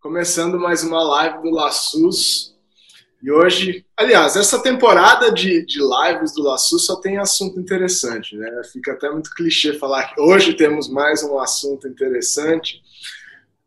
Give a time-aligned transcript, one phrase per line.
[0.00, 2.54] começando mais uma live do Laçus.
[3.20, 8.48] E hoje, aliás, essa temporada de, de lives do Laçus só tem assunto interessante, né?
[8.72, 12.80] Fica até muito clichê falar que hoje temos mais um assunto interessante.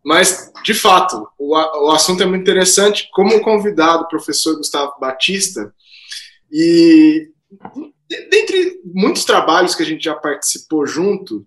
[0.03, 3.09] Mas, de fato, o, o assunto é muito interessante.
[3.11, 5.73] Como convidado, o professor Gustavo Batista,
[6.49, 7.29] e
[8.09, 11.45] dentre muitos trabalhos que a gente já participou junto,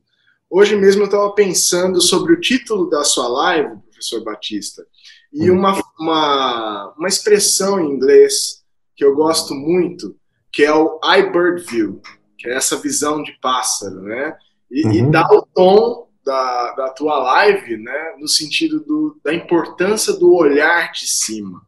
[0.51, 4.85] hoje mesmo eu estava pensando sobre o título da sua live, professor Batista,
[5.33, 5.59] e hum.
[5.59, 8.65] uma, uma, uma expressão em inglês
[8.97, 10.17] que eu gosto muito,
[10.53, 12.01] que é o iBird View,
[12.39, 14.37] que é essa visão de pássaro, né?
[14.71, 14.93] E, uhum.
[14.93, 20.35] e dá o tom da, da tua live, né, no sentido do, da importância do
[20.35, 21.63] olhar de cima.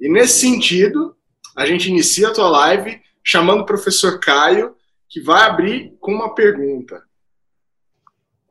[0.00, 1.16] E nesse sentido,
[1.56, 4.76] a gente inicia a tua live chamando o professor Caio,
[5.08, 7.02] que vai abrir com uma pergunta.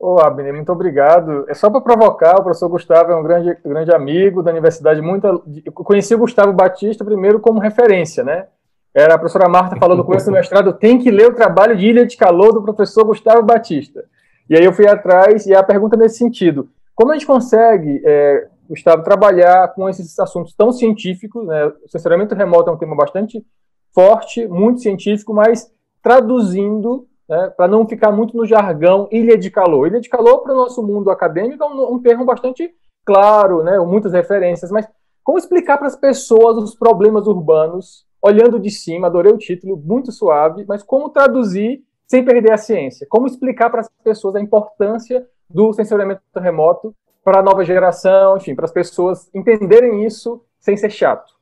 [0.06, 1.44] Ô, Abner, muito obrigado.
[1.48, 5.02] É só para provocar, o professor Gustavo é um grande, grande amigo da universidade.
[5.02, 8.46] Muito, eu conheci o Gustavo Batista primeiro como referência, né?
[8.94, 12.06] Era a professora Marta falando com esse mestrado, tem que ler o trabalho de Ilha
[12.06, 14.04] de Calor do professor Gustavo Batista.
[14.48, 16.68] E aí eu fui atrás, e a pergunta é nesse sentido.
[16.94, 21.66] Como a gente consegue, é, Gustavo, trabalhar com esses assuntos tão científicos, né?
[21.84, 23.44] O censuramento remoto é um tema bastante
[23.92, 25.68] forte, muito científico, mas
[26.00, 29.86] traduzindo, né, para não ficar muito no jargão ilha de calor.
[29.86, 32.74] Ilha de calor, para o nosso mundo acadêmico, é um, um termo bastante
[33.04, 34.86] claro, né, muitas referências, mas
[35.22, 40.12] como explicar para as pessoas os problemas urbanos, olhando de cima, adorei o título, muito
[40.12, 43.06] suave, mas como traduzir sem perder a ciência?
[43.10, 48.54] Como explicar para as pessoas a importância do sensoriamento remoto para a nova geração, enfim,
[48.54, 51.34] para as pessoas entenderem isso sem ser chato?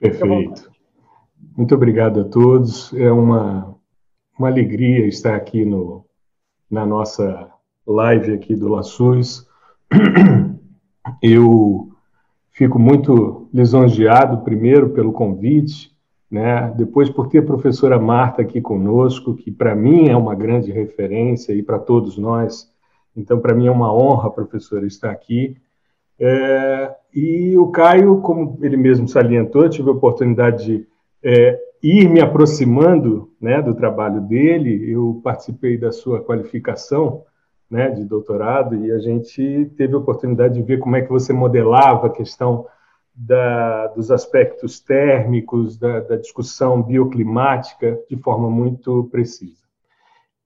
[0.00, 0.68] Perfeito.
[1.56, 2.92] Muito obrigado a todos.
[2.94, 3.75] É uma,
[4.38, 6.04] uma alegria estar aqui no,
[6.70, 7.50] na nossa
[7.86, 9.46] live aqui do Laçus.
[11.22, 11.90] Eu
[12.52, 15.94] fico muito lisonjeado, primeiro, pelo convite,
[16.30, 16.72] né?
[16.76, 21.52] Depois por ter a professora Marta aqui conosco, que para mim é uma grande referência
[21.52, 22.70] e para todos nós.
[23.16, 25.56] Então, para mim é uma honra, professora, estar aqui.
[26.18, 30.88] É, e o Caio, como ele mesmo salientou, tive a oportunidade de
[31.22, 34.90] é, ir me aproximando né, do trabalho dele.
[34.90, 37.24] Eu participei da sua qualificação
[37.70, 41.32] né, de doutorado e a gente teve a oportunidade de ver como é que você
[41.32, 42.66] modelava a questão
[43.14, 49.64] da, dos aspectos térmicos, da, da, discussão bioclimática de forma muito precisa.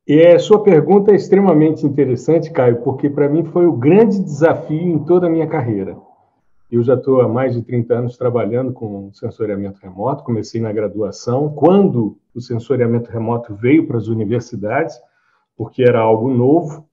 [0.06, 4.80] E a sua pergunta é extremamente interessante, Caio, porque para mim foi o grande desafio
[4.80, 5.96] em toda a minha carreira.
[6.70, 11.52] Eu já estou há mais de 30 anos trabalhando com sensoriamento remoto, comecei na graduação,
[11.52, 14.96] quando o sensoriamento remoto veio para as universidades,
[15.56, 16.86] porque era algo novo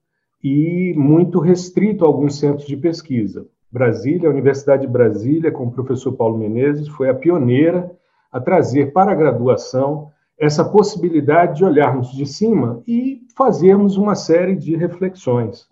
[0.43, 3.45] e muito restrito a alguns centros de pesquisa.
[3.71, 7.91] Brasília, a Universidade de Brasília, com o professor Paulo Menezes, foi a pioneira
[8.31, 14.55] a trazer para a graduação essa possibilidade de olharmos de cima e fazermos uma série
[14.55, 15.67] de reflexões.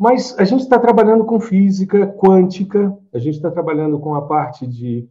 [0.00, 4.66] Mas a gente está trabalhando com física quântica, a gente está trabalhando com a parte
[4.66, 5.06] de,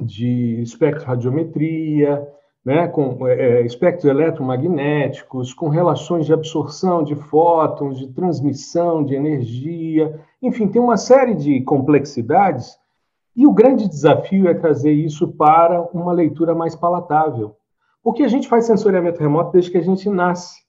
[0.00, 2.26] de espectroradiometria,
[2.64, 9.14] né, com é, é, espectros eletromagnéticos, com relações de absorção de fótons, de transmissão de
[9.14, 12.78] energia, enfim, tem uma série de complexidades.
[13.36, 17.56] E o grande desafio é trazer isso para uma leitura mais palatável.
[18.02, 20.66] Porque a gente faz sensoriamento remoto desde que a gente nasce.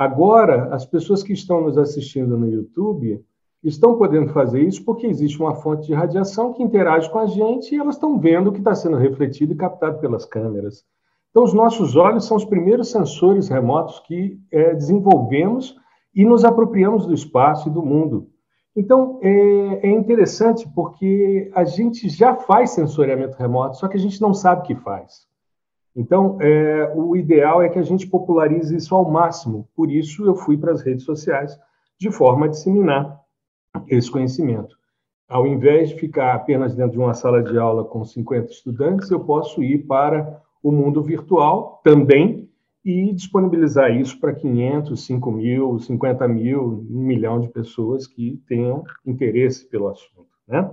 [0.00, 3.22] Agora, as pessoas que estão nos assistindo no YouTube
[3.62, 7.74] estão podendo fazer isso porque existe uma fonte de radiação que interage com a gente
[7.74, 10.86] e elas estão vendo o que está sendo refletido e captado pelas câmeras.
[11.28, 15.76] Então, os nossos olhos são os primeiros sensores remotos que é, desenvolvemos
[16.14, 18.30] e nos apropriamos do espaço e do mundo.
[18.74, 24.18] Então, é, é, interessante porque a gente já faz sensoriamento remoto, só que a gente
[24.18, 25.28] não sabe o que faz.
[25.94, 29.68] Então, é, o ideal é que a gente popularize isso ao máximo.
[29.74, 31.58] Por isso, eu fui para as redes sociais
[31.98, 33.20] de forma a disseminar
[33.88, 34.76] esse conhecimento.
[35.28, 39.20] Ao invés de ficar apenas dentro de uma sala de aula com 50 estudantes, eu
[39.20, 42.48] posso ir para o mundo virtual também
[42.84, 48.82] e disponibilizar isso para 500, 5 mil, 50 mil, um milhão de pessoas que tenham
[49.06, 50.28] interesse pelo assunto.
[50.48, 50.68] Né?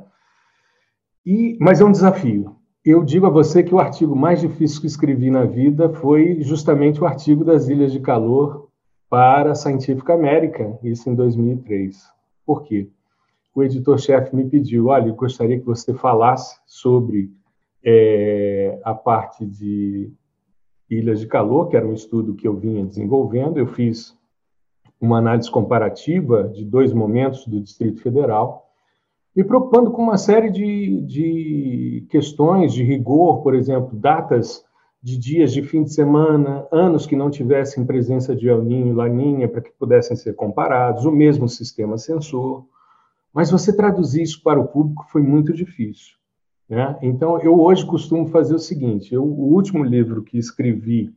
[1.25, 2.55] E, mas é um desafio.
[2.89, 7.01] Eu digo a você que o artigo mais difícil que escrevi na vida foi justamente
[7.01, 8.69] o artigo das Ilhas de Calor
[9.09, 12.01] para a Scientific American, isso em 2003.
[12.45, 12.87] Por quê?
[13.53, 17.29] O editor-chefe me pediu, olha, eu gostaria que você falasse sobre
[17.83, 20.09] é, a parte de
[20.89, 23.57] ilhas de calor, que era um estudo que eu vinha desenvolvendo.
[23.57, 24.17] Eu fiz
[24.97, 28.66] uma análise comparativa de dois momentos do Distrito Federal.
[29.37, 34.65] Me preocupando com uma série de, de questões de rigor, por exemplo, datas
[34.99, 38.95] de dias de fim de semana, anos que não tivessem presença de El Niño e
[38.95, 42.65] Laninha para que pudessem ser comparados, o mesmo sistema sensor.
[43.31, 46.15] Mas você traduzir isso para o público foi muito difícil.
[46.67, 46.97] Né?
[47.03, 51.13] Então, eu hoje costumo fazer o seguinte: eu, o último livro que escrevi,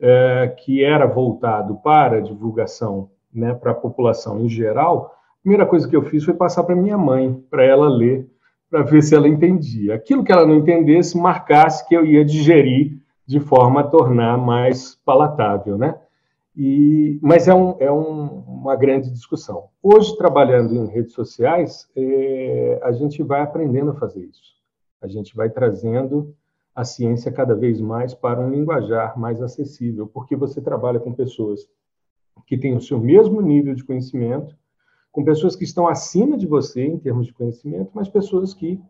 [0.00, 5.88] é, que era voltado para divulgação né, para a população em geral, a primeira coisa
[5.88, 8.30] que eu fiz foi passar para minha mãe, para ela ler,
[8.70, 9.94] para ver se ela entendia.
[9.94, 12.96] Aquilo que ela não entendesse, marcasse que eu ia digerir
[13.26, 15.98] de forma a tornar mais palatável, né?
[16.56, 19.68] E, mas é, um, é um, uma grande discussão.
[19.82, 24.52] Hoje, trabalhando em redes sociais, é, a gente vai aprendendo a fazer isso.
[25.00, 26.34] A gente vai trazendo
[26.74, 31.66] a ciência cada vez mais para um linguajar mais acessível, porque você trabalha com pessoas
[32.46, 34.56] que têm o seu mesmo nível de conhecimento,
[35.12, 38.80] com pessoas que estão acima de você em termos de conhecimento, mas pessoas que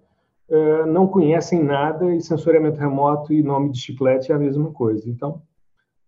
[0.49, 5.11] uh, não conhecem nada e sensoriamento remoto e nome de chiclete é a mesma coisa.
[5.11, 5.43] Então,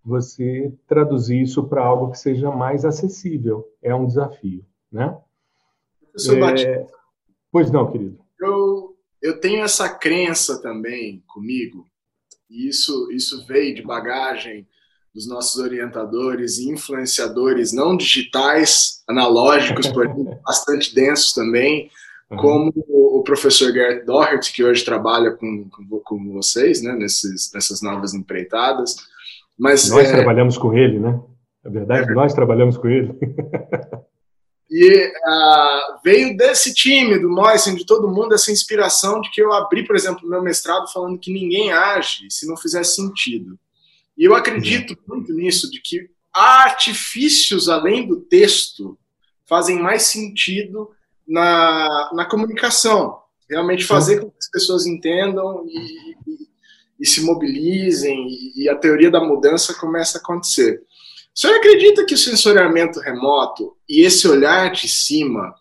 [0.05, 5.19] você traduzir isso para algo que seja mais acessível é um desafio, né?
[6.13, 6.87] Professor é...
[7.51, 8.19] Pois não, querido.
[8.41, 11.87] Eu, eu tenho essa crença também comigo,
[12.49, 14.67] e isso, isso veio de bagagem
[15.15, 20.13] dos nossos orientadores e influenciadores não digitais, analógicos, porém
[20.45, 21.91] bastante densos também,
[22.31, 22.37] uhum.
[22.37, 27.81] como o professor Gert Doherty, que hoje trabalha com, com, com vocês, né, nesses, nessas
[27.81, 28.97] novas empreitadas.
[29.57, 30.13] Mas, nós é...
[30.13, 31.21] trabalhamos com ele, né?
[31.65, 32.15] É verdade, é.
[32.15, 33.15] nós trabalhamos com ele.
[34.77, 39.53] E uh, veio desse time, do Moisen, de todo mundo, essa inspiração de que eu
[39.53, 43.57] abri, por exemplo, meu mestrado falando que ninguém age se não fizer sentido.
[44.17, 48.99] E eu acredito muito nisso, de que artifícios além do texto
[49.49, 50.91] fazem mais sentido
[51.27, 53.21] na, na comunicação.
[53.49, 56.49] Realmente fazer com que as pessoas entendam e, e,
[57.01, 60.83] e se mobilizem e, e, a teoria da mudança começa a acontecer.
[61.35, 65.55] O senhor acredita que o sensoriamento remoto e esse olhar de cima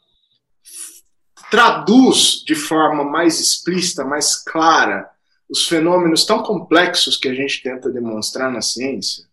[1.51, 5.09] traduz de forma mais explícita, mais clara,
[5.53, 9.25] os fenômenos tão complexos que a gente tenta demonstrar na ciência?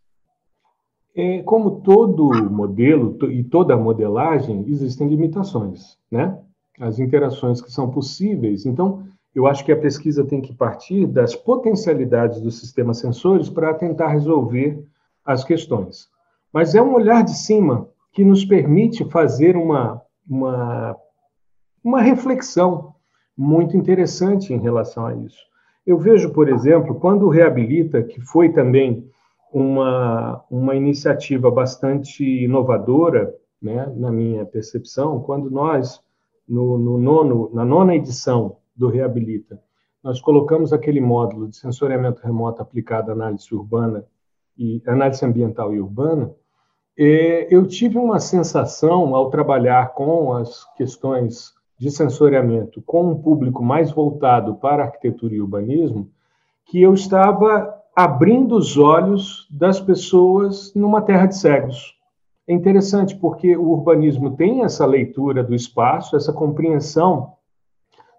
[1.16, 6.38] É, como todo modelo e toda modelagem, existem limitações, né?
[6.78, 8.66] As interações que são possíveis.
[8.66, 9.02] Então,
[9.34, 14.08] eu acho que a pesquisa tem que partir das potencialidades dos sistemas sensores para tentar
[14.08, 14.84] resolver
[15.24, 16.06] as questões.
[16.52, 20.94] Mas é um olhar de cima que nos permite fazer uma, uma,
[21.82, 22.94] uma reflexão
[23.34, 25.49] muito interessante em relação a isso.
[25.90, 29.10] Eu vejo, por exemplo, quando o Reabilita, que foi também
[29.52, 36.00] uma, uma iniciativa bastante inovadora, né, na minha percepção, quando nós,
[36.48, 39.60] no, no nono, na nona edição do Reabilita,
[40.00, 44.04] nós colocamos aquele módulo de sensoriamento remoto aplicado à análise urbana
[44.56, 46.32] e análise ambiental e urbana,
[46.96, 53.90] eu tive uma sensação ao trabalhar com as questões de sensoriamento com um público mais
[53.90, 56.10] voltado para arquitetura e urbanismo,
[56.66, 61.94] que eu estava abrindo os olhos das pessoas numa terra de cegos.
[62.46, 67.32] É interessante porque o urbanismo tem essa leitura do espaço, essa compreensão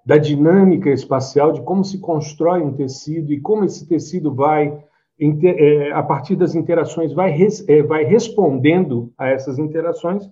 [0.03, 4.83] da dinâmica espacial, de como se constrói um tecido e como esse tecido vai,
[5.19, 7.37] é, a partir das interações, vai,
[7.67, 10.27] é, vai respondendo a essas interações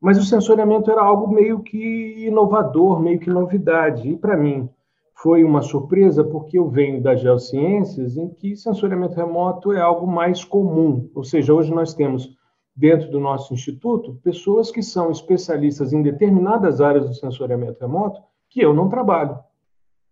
[0.00, 4.08] mas o sensoriamento era algo meio que inovador, meio que novidade.
[4.08, 4.68] E para mim
[5.14, 10.44] foi uma surpresa porque eu venho das geociências em que sensoriamento remoto é algo mais
[10.44, 11.08] comum.
[11.14, 12.36] Ou seja, hoje nós temos
[12.74, 18.60] dentro do nosso instituto pessoas que são especialistas em determinadas áreas do sensoriamento remoto que
[18.60, 19.38] eu não trabalho.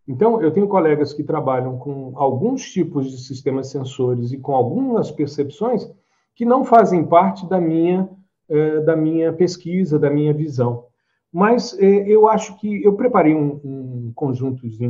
[0.07, 5.11] Então, eu tenho colegas que trabalham com alguns tipos de sistemas sensores e com algumas
[5.11, 5.91] percepções
[6.35, 8.09] que não fazem parte da minha
[8.49, 10.87] é, da minha pesquisa, da minha visão.
[11.33, 14.13] Mas é, eu acho que eu preparei um, um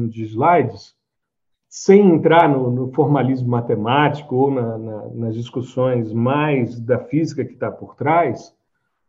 [0.08, 0.94] de slides,
[1.68, 7.54] sem entrar no, no formalismo matemático ou na, na, nas discussões mais da física que
[7.54, 8.54] está por trás,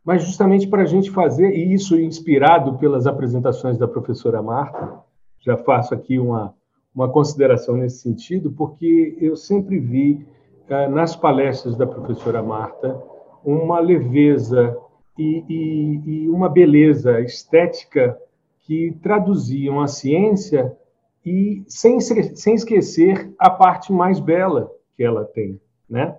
[0.04, 4.98] mas justamente para a gente fazer, e isso inspirado pelas apresentações da professora Marta,
[5.40, 6.54] já faço aqui uma,
[6.94, 10.26] uma consideração nesse sentido, porque eu sempre vi
[10.68, 13.00] eh, nas palestras da professora Marta
[13.46, 14.76] uma leveza
[15.16, 18.18] e, e, e uma beleza estética
[18.62, 20.76] que traduziam a ciência
[21.24, 26.16] e sem, sem esquecer a parte mais bela que ela tem, né?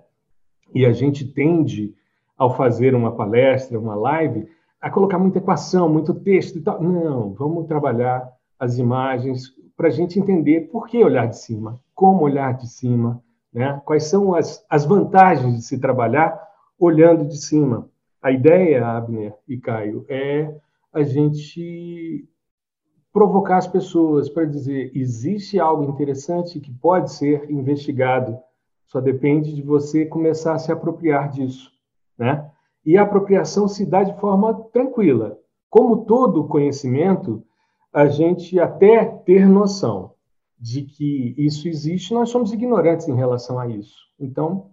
[0.74, 1.94] E a gente tende,
[2.36, 4.48] ao fazer uma palestra, uma live,
[4.80, 6.82] a colocar muita equação, muito texto e tal.
[6.82, 8.26] Não, vamos trabalhar
[8.58, 13.22] as imagens para a gente entender por que olhar de cima, como olhar de cima,
[13.52, 13.80] né?
[13.84, 16.47] quais são as, as vantagens de se trabalhar
[16.78, 17.88] olhando de cima.
[18.22, 20.54] A ideia, Abner e Caio, é
[20.92, 22.28] a gente
[23.12, 28.38] provocar as pessoas para dizer existe algo interessante que pode ser investigado.
[28.86, 31.70] Só depende de você começar a se apropriar disso,
[32.16, 32.50] né?
[32.84, 35.38] E a apropriação se dá de forma tranquila.
[35.68, 37.44] Como todo conhecimento,
[37.92, 40.12] a gente até ter noção
[40.58, 43.96] de que isso existe, nós somos ignorantes em relação a isso.
[44.18, 44.70] Então,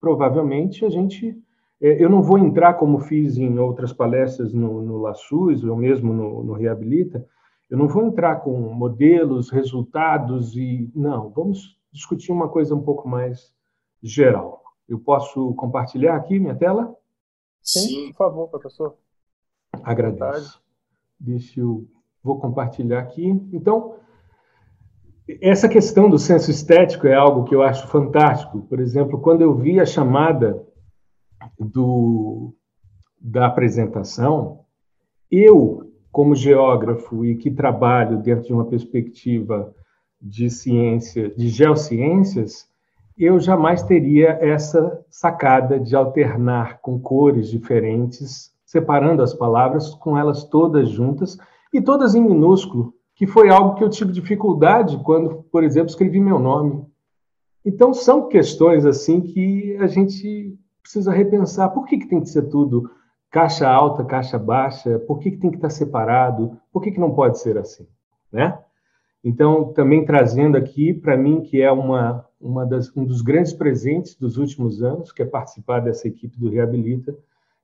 [0.00, 1.36] provavelmente a gente
[1.80, 6.12] é, eu não vou entrar, como fiz em outras palestras no, no LaSUS, ou mesmo
[6.12, 7.24] no, no Reabilita,
[7.70, 10.90] eu não vou entrar com modelos, resultados e.
[10.94, 13.54] Não, vamos discutir uma coisa um pouco mais
[14.02, 14.62] geral.
[14.88, 16.96] Eu posso compartilhar aqui minha tela?
[17.62, 18.94] Sim, por favor, professor.
[19.82, 20.62] Agradeço.
[21.20, 21.86] Deixa eu.
[22.22, 23.28] Vou compartilhar aqui.
[23.52, 23.96] Então,
[25.40, 28.62] essa questão do senso estético é algo que eu acho fantástico.
[28.62, 30.64] Por exemplo, quando eu vi a chamada
[31.58, 32.54] do,
[33.20, 34.60] da apresentação,
[35.30, 39.74] eu, como geógrafo e que trabalho dentro de uma perspectiva
[40.20, 42.66] de ciência, de geociências,
[43.16, 50.44] eu jamais teria essa sacada de alternar com cores diferentes, separando as palavras com elas
[50.44, 51.36] todas juntas
[51.72, 56.20] e todas em minúsculo, que foi algo que eu tive dificuldade quando, por exemplo, escrevi
[56.20, 56.86] meu nome.
[57.64, 62.42] Então são questões assim que a gente precisa repensar por que, que tem que ser
[62.42, 62.88] tudo
[63.28, 67.12] caixa alta, caixa baixa, por que, que tem que estar separado, por que, que não
[67.12, 67.88] pode ser assim,
[68.32, 68.56] né?
[69.22, 74.14] Então, também trazendo aqui para mim que é uma, uma das, um dos grandes presentes
[74.14, 77.18] dos últimos anos, que é participar dessa equipe do Reabilita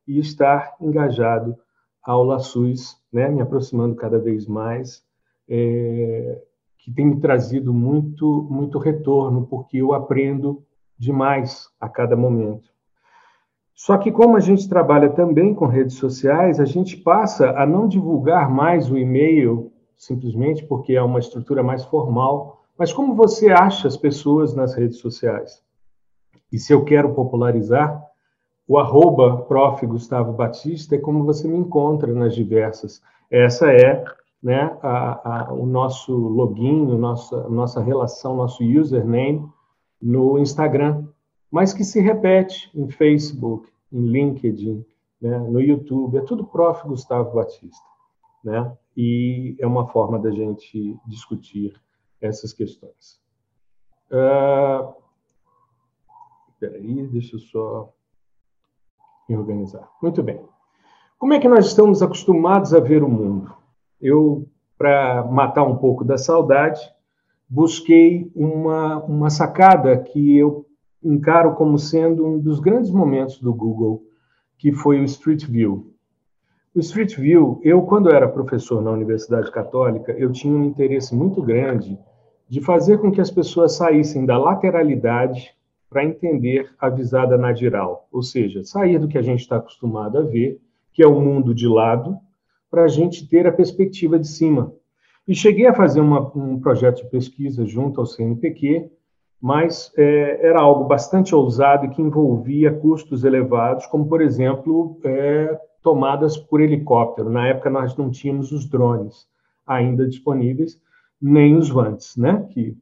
[0.05, 1.57] e estar engajado
[2.03, 5.04] ao LaSUS, né, me aproximando cada vez mais,
[5.49, 6.43] é,
[6.79, 10.63] que tem me trazido muito, muito retorno, porque eu aprendo
[10.99, 12.73] demais a cada momento.
[13.75, 17.89] Só que, como a gente trabalha também com redes sociais, a gente passa a não
[17.89, 22.63] divulgar mais o e-mail simplesmente porque é uma estrutura mais formal.
[22.79, 25.63] Mas como você acha as pessoas nas redes sociais?
[26.53, 28.03] E se eu quero popularizar,
[28.67, 29.85] o arroba prof.
[29.87, 33.03] Gustavo Batista é como você me encontra nas diversas.
[33.31, 34.05] Essa é
[34.45, 39.45] né, a, a, o nosso login, a nossa, nossa relação, nosso username
[40.01, 41.05] no Instagram
[41.55, 44.85] mas que se repete em Facebook, em LinkedIn,
[45.23, 46.85] né, no YouTube, é tudo Prof.
[46.85, 47.87] Gustavo Batista.
[48.43, 48.77] Né?
[48.97, 51.81] E é uma forma da gente discutir
[52.21, 53.21] essas questões.
[54.11, 54.95] Uh,
[56.61, 57.95] aí, deixa eu só
[59.29, 59.89] me organizar.
[60.03, 60.45] Muito bem.
[61.21, 63.55] Como é que nós estamos acostumados a ver o mundo?
[64.05, 64.47] Eu,
[64.77, 66.79] para matar um pouco da saudade,
[67.49, 70.67] busquei uma, uma sacada que eu
[71.03, 74.03] encaro como sendo um dos grandes momentos do Google,
[74.59, 75.95] que foi o Street View.
[76.75, 81.41] O Street View, eu quando era professor na Universidade Católica, eu tinha um interesse muito
[81.43, 81.99] grande
[82.47, 85.55] de fazer com que as pessoas saíssem da lateralidade
[85.89, 90.23] para entender a visada nadiral, ou seja, sair do que a gente está acostumado a
[90.23, 90.61] ver,
[90.93, 92.19] que é o mundo de lado,
[92.75, 94.75] para a gente ter a perspectiva de cima.
[95.29, 98.91] E cheguei a fazer uma, um projeto de pesquisa junto ao CNPq,
[99.41, 105.57] mas é, era algo bastante ousado e que envolvia custos elevados, como, por exemplo, é,
[105.85, 107.31] tomadas por helicóptero.
[107.31, 109.25] Na época, nós não tínhamos os drones
[109.65, 110.77] ainda disponíveis,
[111.23, 112.45] nem os vantes, né?
[112.51, 112.77] Que,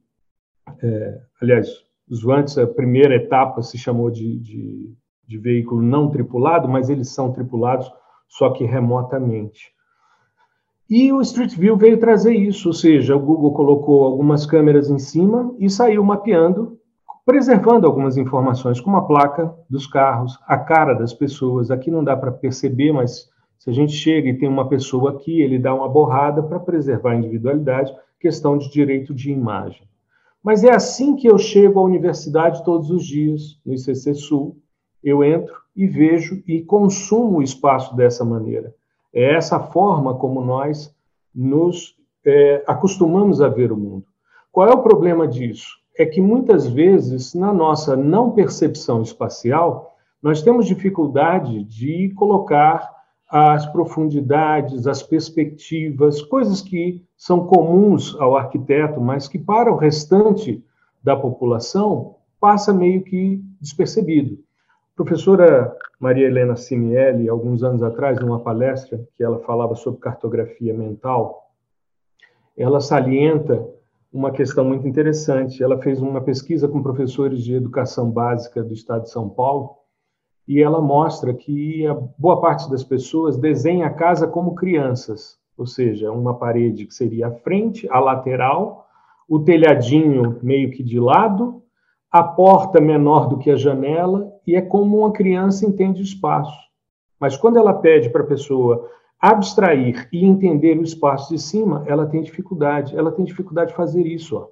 [0.81, 1.69] é, aliás,
[2.09, 4.91] os vantes, a primeira etapa se chamou de, de,
[5.27, 7.91] de veículo não tripulado, mas eles são tripulados,
[8.27, 9.72] só que remotamente.
[10.89, 14.99] E o Street View veio trazer isso, ou seja, o Google colocou algumas câmeras em
[14.99, 16.77] cima e saiu mapeando,
[17.25, 21.71] preservando algumas informações, como a placa dos carros, a cara das pessoas.
[21.71, 25.41] Aqui não dá para perceber, mas se a gente chega e tem uma pessoa aqui,
[25.41, 29.87] ele dá uma borrada para preservar a individualidade, questão de direito de imagem.
[30.43, 34.57] Mas é assim que eu chego à universidade todos os dias, no ICC Sul.
[35.01, 38.75] Eu entro e vejo e consumo o espaço dessa maneira.
[39.13, 40.93] É essa forma como nós
[41.33, 44.05] nos é, acostumamos a ver o mundo.
[44.51, 45.67] Qual é o problema disso?
[45.97, 52.91] É que muitas vezes, na nossa não percepção espacial, nós temos dificuldade de colocar
[53.29, 60.63] as profundidades, as perspectivas, coisas que são comuns ao arquiteto, mas que para o restante
[61.03, 64.37] da população passa meio que despercebido.
[64.95, 71.49] Professora Maria Helena Simielli, alguns anos atrás, numa palestra que ela falava sobre cartografia mental,
[72.55, 73.67] ela salienta
[74.11, 75.63] uma questão muito interessante.
[75.63, 79.77] Ela fez uma pesquisa com professores de educação básica do estado de São Paulo
[80.47, 85.65] e ela mostra que a boa parte das pessoas desenha a casa como crianças, ou
[85.65, 88.85] seja, uma parede que seria a frente, a lateral,
[89.27, 91.62] o telhadinho meio que de lado,
[92.13, 96.55] a porta menor do que a janela, e é como uma criança entende o espaço.
[97.19, 98.87] Mas quando ela pede para a pessoa
[99.19, 102.95] abstrair e entender o espaço de cima, ela tem dificuldade.
[102.95, 104.49] Ela tem dificuldade de fazer isso, ó.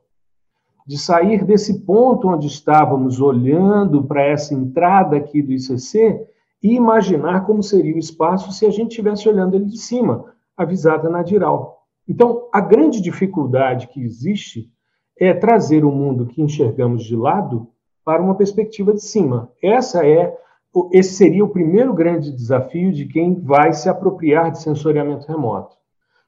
[0.87, 6.25] de sair desse ponto onde estávamos olhando para essa entrada aqui do ICC
[6.63, 10.25] e imaginar como seria o espaço se a gente estivesse olhando ele de cima,
[10.57, 11.85] avisada na Diral.
[12.07, 14.71] Então, a grande dificuldade que existe
[15.21, 17.67] é trazer o mundo que enxergamos de lado
[18.03, 19.49] para uma perspectiva de cima.
[19.61, 20.35] Essa é
[20.91, 25.75] esse seria o primeiro grande desafio de quem vai se apropriar de sensoriamento remoto.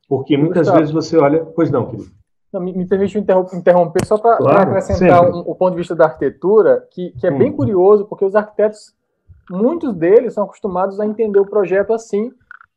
[0.07, 1.45] Porque muitas Gustavo, vezes você olha.
[1.55, 2.11] Pois não, querido.
[2.51, 6.05] Não, me, me permite interromper só para claro, acrescentar um, o ponto de vista da
[6.05, 7.37] arquitetura, que, que é hum.
[7.39, 8.93] bem curioso, porque os arquitetos,
[9.49, 12.31] muitos deles são acostumados a entender o projeto assim,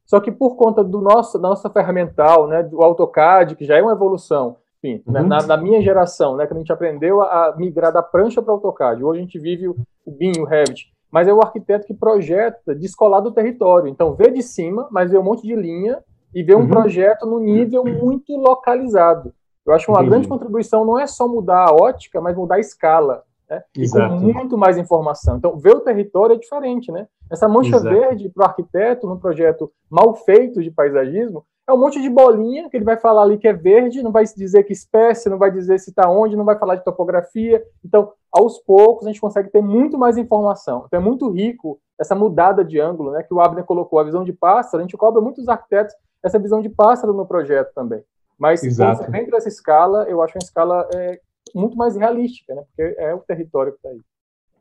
[0.06, 3.82] só que por conta do nosso, da nossa ferramental, né, do AutoCAD, que já é
[3.82, 5.26] uma evolução, enfim, né, uhum.
[5.26, 8.52] na, na, minha geração, né, que a gente aprendeu a, a migrar da prancha para
[8.52, 11.86] o AutoCAD, hoje a gente vive o, o BIM, o Revit, mas é o arquiteto
[11.86, 13.88] que projeta descolado do território.
[13.88, 16.02] Então, vê de cima, mas vê um monte de linha
[16.34, 16.68] e vê um uhum.
[16.68, 19.32] projeto no nível muito localizado.
[19.64, 20.10] Eu acho que uma Entendi.
[20.10, 23.22] grande contribuição não é só mudar a ótica, mas mudar a escala.
[23.48, 23.62] Né?
[23.76, 25.36] E com muito mais informação.
[25.36, 27.06] Então, ver o território é diferente, né?
[27.30, 27.88] Essa mancha Exato.
[27.88, 32.70] verde para o arquiteto, num projeto mal feito de paisagismo, é um monte de bolinha
[32.70, 35.50] que ele vai falar ali que é verde, não vai dizer que espécie, não vai
[35.50, 37.62] dizer se está onde, não vai falar de topografia.
[37.84, 40.84] Então, aos poucos, a gente consegue ter muito mais informação.
[40.86, 44.22] Então, é muito rico essa mudada de ângulo, né, que o Abner colocou, a visão
[44.22, 44.78] de pássaro.
[44.78, 48.02] A gente cobra muitos arquitetos essa visão de pássaro no projeto também.
[48.38, 48.98] Mas, Exato.
[48.98, 51.20] quando você vem para essa escala, eu acho uma escala é,
[51.54, 54.00] muito mais realística, né, porque é o território que está aí.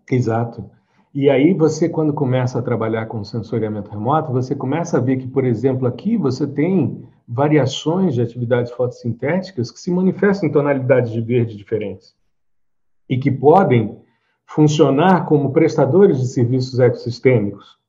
[0.09, 0.69] Exato.
[1.15, 5.25] E aí você, quando começa a trabalhar com sensoriamento remoto, você começa a ver que,
[5.25, 11.21] por exemplo, aqui você tem variações de atividades fotossintéticas que se manifestam em tonalidades de
[11.21, 12.13] verde diferentes
[13.07, 13.97] e que podem
[14.45, 17.79] funcionar como prestadores de serviços ecossistêmicos.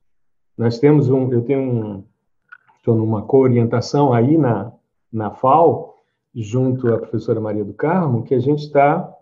[0.57, 2.03] Nós temos um, eu tenho um,
[2.77, 4.71] estou numa co-orientação aí na,
[5.11, 5.95] na FAO,
[6.33, 9.13] junto à professora Maria do Carmo, que a gente está,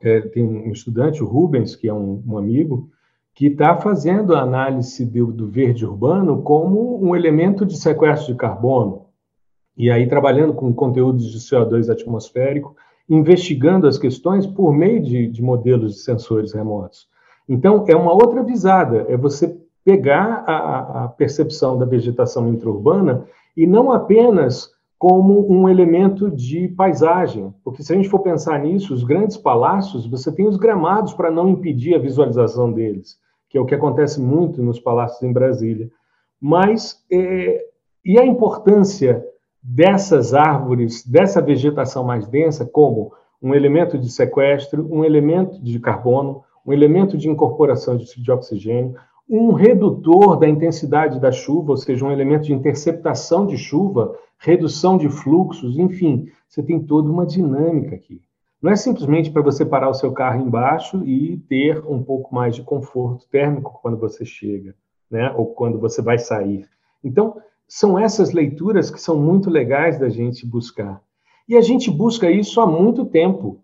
[0.00, 2.95] é, tem um estudante, o Rubens, que é um, um amigo,
[3.36, 8.38] que está fazendo a análise do, do, verde urbano como um elemento de sequestro de
[8.38, 9.04] carbono,
[9.76, 12.74] e aí trabalhando com conteúdos de CO2 atmosférico,
[13.06, 17.06] investigando as questões por meio de, de modelos de sensores remotos.
[17.46, 23.66] Então, é uma outra visada, é você pegar a, a percepção da vegetação intraurbana e
[23.66, 29.04] não apenas como um elemento de paisagem, porque se a gente for pensar nisso, os
[29.04, 33.66] grandes palácios, você tem os gramados para não impedir a visualização deles que é o
[33.66, 35.90] que acontece muito nos palácios em Brasília.
[36.40, 37.64] Mas, é,
[38.04, 39.24] e a importância
[39.62, 46.42] dessas árvores, dessa vegetação mais densa, como um elemento de sequestro, um elemento de carbono,
[46.64, 48.94] um elemento de incorporação de, oxigênio,
[49.28, 54.96] um redutor da intensidade da chuva, ou seja, um elemento de interceptação de chuva, redução
[54.96, 58.20] de fluxos, enfim, você tem toda uma dinâmica aqui.
[58.62, 62.54] Não é simplesmente para você parar o seu carro embaixo e ter um pouco mais
[62.54, 64.74] de conforto térmico quando você chega,
[65.10, 65.32] né?
[65.36, 66.66] Ou quando você vai sair.
[67.04, 67.36] Então,
[67.68, 71.02] são essas leituras que são muito legais da gente buscar.
[71.48, 73.60] E a gente busca isso há muito tempo.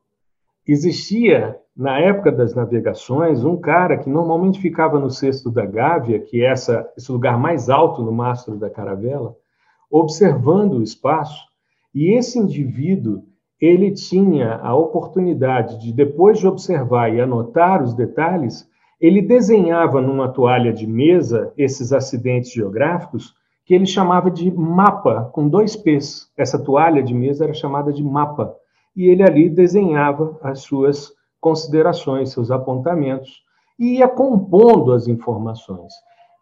[0.67, 6.43] Existia, na época das navegações, um cara que normalmente ficava no cesto da Gávea, que
[6.45, 9.35] é essa, esse lugar mais alto no mastro da caravela,
[9.91, 11.45] observando o espaço,
[11.95, 13.25] e esse indivíduo
[13.63, 18.69] ele tinha a oportunidade de, depois de observar e anotar os detalhes,
[19.01, 23.33] ele desenhava numa toalha de mesa esses acidentes geográficos
[23.65, 26.29] que ele chamava de mapa, com dois P's.
[26.37, 28.53] Essa toalha de mesa era chamada de mapa.
[28.97, 33.45] E ele ali desenhava as suas considerações, seus apontamentos,
[33.79, 35.93] e ia compondo as informações.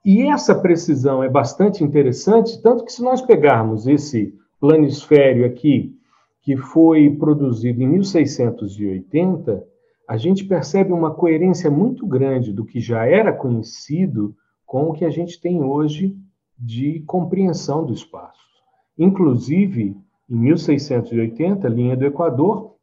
[0.02, 5.99] E essa precisão é bastante interessante, tanto que se nós pegarmos esse planisfério aqui,
[6.50, 9.64] que foi produzido em 1680,
[10.08, 14.34] a gente percebe uma coerência muito grande do que já era conhecido
[14.66, 16.16] com o que a gente tem hoje
[16.58, 18.42] de compreensão do espaço.
[18.98, 19.96] Inclusive,
[20.28, 22.74] em 1680, linha do Equador,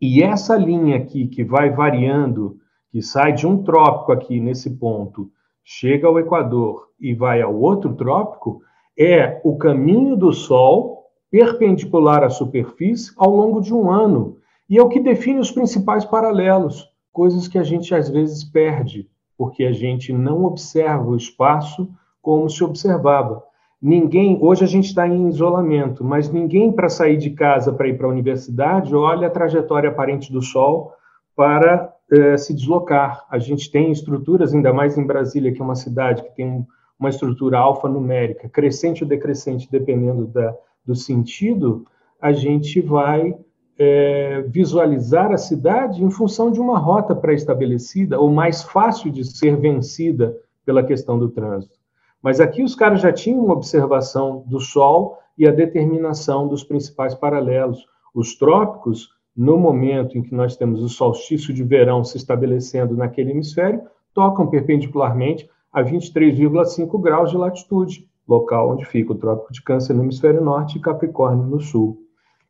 [0.00, 2.58] e essa linha aqui que vai variando,
[2.90, 5.30] que sai de um trópico aqui nesse ponto
[5.62, 8.62] chega ao Equador e vai ao outro trópico,
[8.98, 10.95] é o caminho do Sol
[11.30, 14.36] perpendicular à superfície ao longo de um ano.
[14.68, 19.08] E é o que define os principais paralelos, coisas que a gente às vezes perde,
[19.36, 21.88] porque a gente não observa o espaço
[22.20, 23.42] como se observava.
[23.80, 27.96] Ninguém, hoje a gente está em isolamento, mas ninguém para sair de casa para ir
[27.96, 30.92] para a universidade olha a trajetória aparente do Sol
[31.36, 33.24] para eh, se deslocar.
[33.30, 36.66] A gente tem estruturas, ainda mais em Brasília, que é uma cidade que tem um,
[36.98, 40.56] uma estrutura alfanumérica, crescente ou decrescente, dependendo da,
[40.86, 41.84] do sentido,
[42.20, 43.36] a gente vai
[43.78, 49.56] é, visualizar a cidade em função de uma rota pré-estabelecida ou mais fácil de ser
[49.56, 51.76] vencida pela questão do trânsito.
[52.22, 57.14] Mas aqui os caras já tinham uma observação do Sol e a determinação dos principais
[57.14, 57.86] paralelos.
[58.14, 63.32] Os trópicos, no momento em que nós temos o solstício de verão se estabelecendo naquele
[63.32, 63.82] hemisfério,
[64.14, 70.02] tocam perpendicularmente a 23,5 graus de latitude, local onde fica o Trópico de Câncer no
[70.02, 71.98] hemisfério norte e Capricórnio no sul.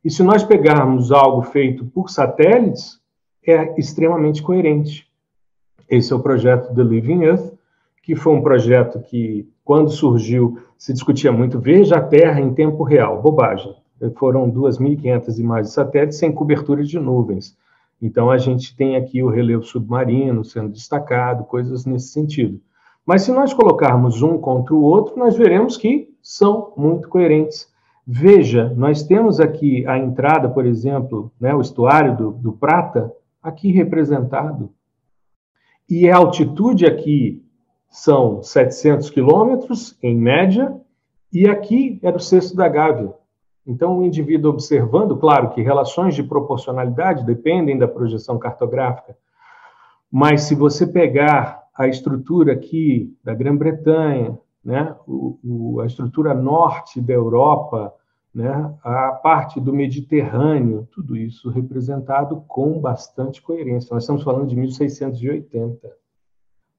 [0.03, 2.99] E se nós pegarmos algo feito por satélites,
[3.45, 5.07] é extremamente coerente.
[5.89, 7.53] Esse é o projeto The Living Earth,
[8.03, 12.83] que foi um projeto que, quando surgiu, se discutia muito, veja a Terra em tempo
[12.83, 13.21] real.
[13.21, 13.75] Bobagem.
[14.15, 17.57] Foram 2.500 imagens de satélites sem cobertura de nuvens.
[18.01, 22.61] Então, a gente tem aqui o relevo submarino sendo destacado, coisas nesse sentido.
[23.07, 27.71] Mas se nós colocarmos um contra o outro, nós veremos que são muito coerentes.
[28.05, 33.09] Veja, nós temos aqui a entrada, por exemplo, né, o estuário do, do Prata,
[33.41, 34.73] aqui representado.
[35.89, 37.41] E a altitude aqui
[37.89, 40.75] são 700 quilômetros, em média,
[41.31, 43.13] e aqui era o cesto da Gávea.
[43.65, 49.17] Então, o indivíduo observando, claro que relações de proporcionalidade dependem da projeção cartográfica,
[50.11, 56.99] mas se você pegar a estrutura aqui da Grã-Bretanha, né, o, o, a estrutura norte
[56.99, 57.93] da Europa,
[58.33, 63.93] né, a parte do Mediterrâneo, tudo isso representado com bastante coerência.
[63.93, 65.87] Nós estamos falando de 1680.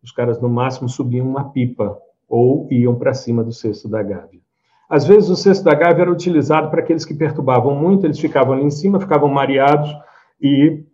[0.02, 1.96] Os caras, no máximo, subiam uma pipa
[2.28, 4.40] ou iam para cima do cesto da Gávea.
[4.88, 8.54] Às vezes, o cesto da Gávea era utilizado para aqueles que perturbavam muito, eles ficavam
[8.54, 9.90] ali em cima, ficavam mareados
[10.40, 10.84] e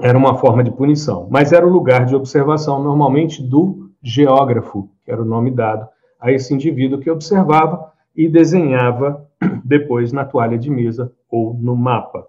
[0.00, 5.10] era uma forma de punição, mas era o lugar de observação, normalmente do geógrafo, que
[5.10, 5.86] era o nome dado
[6.18, 9.28] a esse indivíduo que observava e desenhava
[9.64, 12.26] depois na toalha de mesa ou no mapa.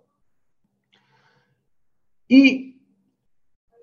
[2.30, 2.74] E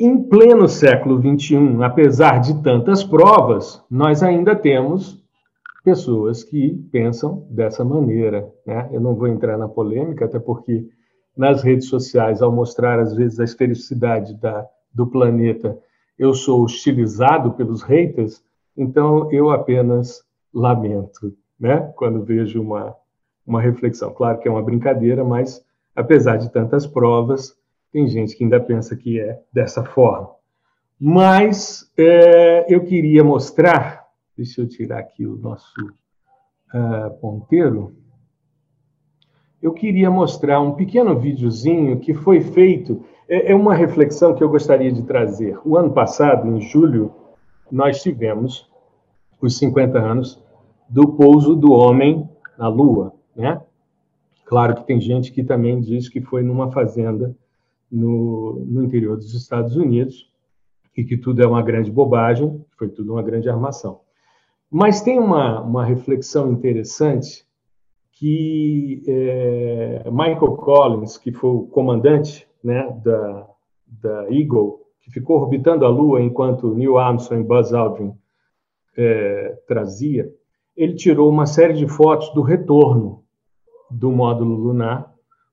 [0.01, 5.23] em pleno século XXI, apesar de tantas provas, nós ainda temos
[5.85, 8.51] pessoas que pensam dessa maneira.
[8.66, 8.88] Né?
[8.93, 10.88] Eu não vou entrar na polêmica, até porque
[11.40, 15.79] nas redes sociais, ao mostrar, às vezes, a esfericidade da, do planeta,
[16.18, 18.44] eu sou hostilizado pelos haters,
[18.76, 20.22] então eu apenas
[20.53, 21.90] lamento, né?
[21.96, 22.94] Quando vejo uma,
[23.46, 24.12] uma reflexão.
[24.12, 25.64] Claro que é uma brincadeira, mas
[25.96, 27.57] apesar de tantas provas,
[27.90, 30.29] tem gente que ainda pensa que é dessa forma.
[31.00, 35.72] Mas é, eu queria mostrar, deixa eu tirar aqui o nosso
[36.74, 37.96] uh, ponteiro
[39.62, 43.05] eu queria mostrar um pequeno videozinho que foi feito.
[43.29, 45.59] É, é uma reflexão que eu gostaria de trazer.
[45.64, 47.12] O ano passado, em julho,
[47.70, 48.70] nós tivemos
[49.40, 50.42] os 50 anos
[50.88, 53.61] do pouso do homem na Lua, né?
[54.44, 57.37] Claro que tem gente que também diz que foi numa fazenda
[57.90, 60.29] no, no interior dos Estados Unidos
[60.96, 64.01] e que tudo é uma grande bobagem, foi tudo uma grande armação.
[64.70, 67.46] Mas tem uma, uma reflexão interessante
[68.21, 73.47] que é, Michael Collins, que foi o comandante né, da,
[73.87, 78.13] da Eagle, que ficou orbitando a Lua enquanto Neil Armstrong e Buzz Aldrin
[78.95, 80.31] é, trazia,
[80.77, 83.25] ele tirou uma série de fotos do retorno
[83.91, 85.11] do módulo lunar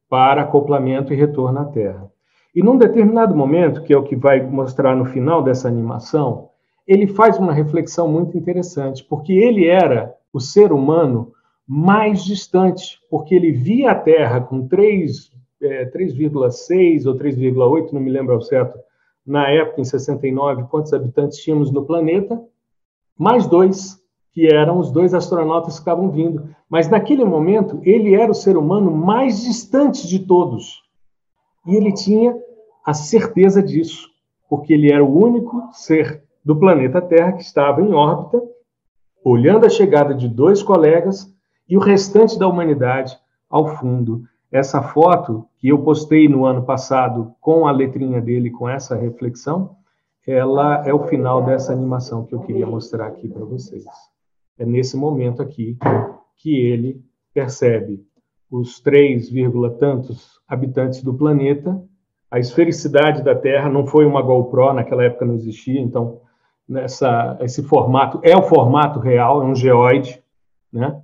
[0.09, 2.11] para acoplamento e retorno à Terra.
[2.53, 6.49] E num determinado momento, que é o que vai mostrar no final dessa animação,
[6.85, 11.31] ele faz uma reflexão muito interessante, porque ele era o ser humano
[11.67, 15.29] mais distante, porque ele via a Terra com 3,6
[15.61, 18.79] é, ou 3,8, não me lembro ao certo,
[19.25, 22.41] na época, em 69, quantos habitantes tínhamos no planeta,
[23.19, 24.01] mais dois,
[24.31, 26.55] que eram os dois astronautas que estavam vindo.
[26.69, 30.81] Mas naquele momento, ele era o ser humano mais distante de todos.
[31.65, 32.37] E ele tinha
[32.85, 34.07] a certeza disso,
[34.49, 38.41] porque ele era o único ser do planeta Terra que estava em órbita,
[39.25, 41.35] olhando a chegada de dois colegas
[41.67, 43.17] e o restante da humanidade
[43.49, 44.23] ao fundo.
[44.51, 49.75] Essa foto que eu postei no ano passado com a letrinha dele, com essa reflexão,
[50.25, 53.85] ela é o final dessa animação que eu queria mostrar aqui para vocês.
[54.57, 55.77] É nesse momento aqui
[56.37, 57.01] que ele
[57.33, 58.05] percebe
[58.49, 59.29] os 3,
[59.79, 61.81] tantos habitantes do planeta,
[62.29, 66.21] a esfericidade da Terra não foi uma GoPro, naquela época não existia, então
[66.67, 70.21] nessa, esse formato é o formato real, é um geoide.
[70.71, 71.01] Né?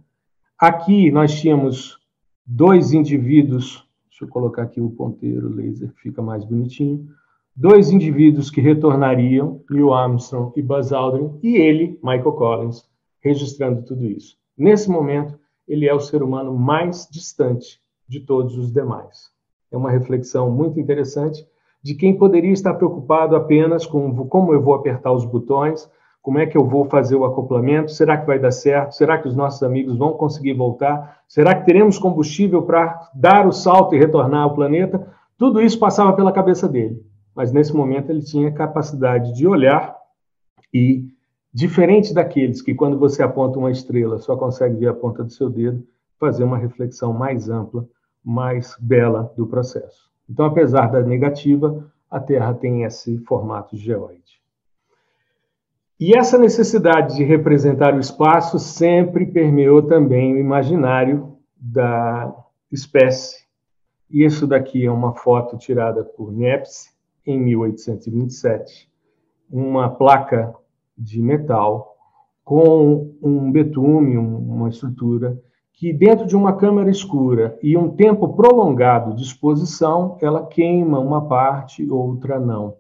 [0.60, 2.00] Aqui nós tínhamos
[2.46, 7.08] dois indivíduos, deixa eu colocar aqui o ponteiro laser, fica mais bonitinho,
[7.56, 12.90] dois indivíduos que retornariam, Neil Armstrong e Buzz Aldrin, e ele, Michael Collins,
[13.20, 14.38] registrando tudo isso.
[14.58, 15.38] Nesse momento,
[15.68, 19.32] ele é o ser humano mais distante de todos os demais.
[19.72, 21.46] É uma reflexão muito interessante
[21.82, 25.90] de quem poderia estar preocupado apenas com como eu vou apertar os botões,
[26.24, 29.28] como é que eu vou fazer o acoplamento, será que vai dar certo, será que
[29.28, 34.00] os nossos amigos vão conseguir voltar, será que teremos combustível para dar o salto e
[34.00, 35.08] retornar ao planeta?
[35.38, 37.06] Tudo isso passava pela cabeça dele,
[37.36, 39.96] mas nesse momento ele tinha capacidade de olhar
[40.74, 41.14] e
[41.56, 45.52] Diferente daqueles que, quando você aponta uma estrela, só consegue ver a ponta do seu
[45.52, 45.86] dedo,
[46.20, 47.88] fazer uma reflexão mais ampla,
[48.26, 50.10] mais bela do processo.
[50.28, 54.42] Então, apesar da negativa, a Terra tem esse formato geoide.
[56.00, 62.34] E essa necessidade de representar o espaço sempre permeou também o imaginário da
[62.72, 63.44] espécie.
[64.10, 66.92] E isso daqui é uma foto tirada por Niepce
[67.26, 68.90] em 1827,
[69.50, 70.54] uma placa
[70.98, 71.96] de metal
[72.44, 75.40] com um betume, uma estrutura
[75.74, 81.28] que dentro de uma câmara escura e um tempo prolongado de exposição, ela queima uma
[81.28, 82.76] parte, outra não.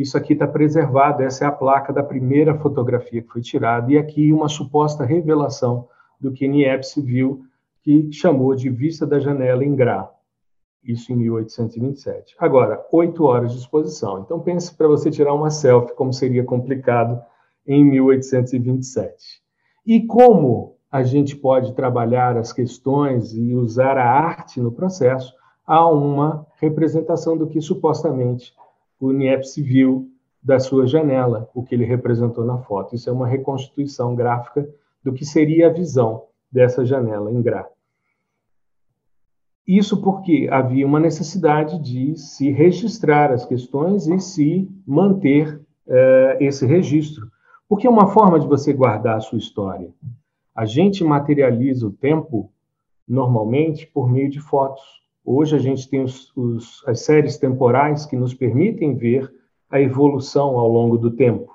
[0.00, 3.98] Isso aqui está preservado, essa é a placa da primeira fotografia que foi tirada, e
[3.98, 5.88] aqui uma suposta revelação
[6.20, 7.42] do que Niepce viu,
[7.82, 10.10] que chamou de vista da janela em Gra
[10.82, 12.34] isso em 1827.
[12.38, 14.20] Agora, oito horas de exposição.
[14.20, 17.22] Então, pense para você tirar uma selfie, como seria complicado
[17.66, 19.42] em 1827.
[19.86, 25.32] E como a gente pode trabalhar as questões e usar a arte no processo,
[25.66, 28.54] há uma representação do que supostamente
[29.00, 30.08] o Niepce viu
[30.42, 32.94] da sua janela, o que ele representou na foto.
[32.94, 34.68] Isso é uma reconstituição gráfica
[35.02, 37.66] do que seria a visão dessa janela em Gra.
[39.66, 46.66] Isso porque havia uma necessidade de se registrar as questões e se manter uh, esse
[46.66, 47.30] registro.
[47.68, 49.90] Porque é uma forma de você guardar a sua história.
[50.54, 52.50] A gente materializa o tempo
[53.06, 54.82] normalmente por meio de fotos.
[55.24, 59.30] Hoje a gente tem os, os, as séries temporais que nos permitem ver
[59.70, 61.52] a evolução ao longo do tempo.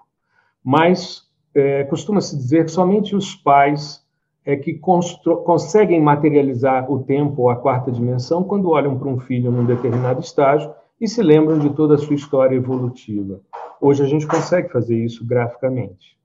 [0.63, 1.23] Mas
[1.54, 4.06] é, costuma-se dizer que somente os pais
[4.45, 9.51] é que conseguem materializar o tempo ou a quarta dimensão quando olham para um filho
[9.51, 13.41] num determinado estágio e se lembram de toda a sua história evolutiva.
[13.82, 16.15] Hoje a gente consegue fazer isso graficamente.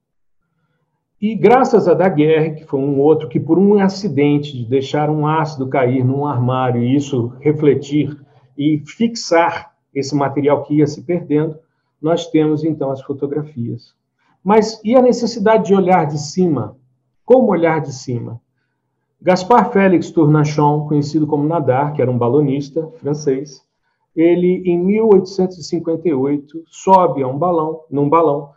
[1.21, 5.27] E graças a Daguerre, que foi um outro que por um acidente de deixar um
[5.27, 8.19] ácido cair num armário e isso refletir
[8.57, 11.59] e fixar esse material que ia se perdendo,
[12.01, 13.95] nós temos então as fotografias.
[14.43, 16.77] Mas e a necessidade de olhar de cima
[17.23, 18.41] como olhar de cima.
[19.21, 23.63] Gaspar Félix Tournachon, conhecido como Nadar, que era um balonista francês,
[24.17, 28.51] ele, em 1858, sobe a um balão, num balão,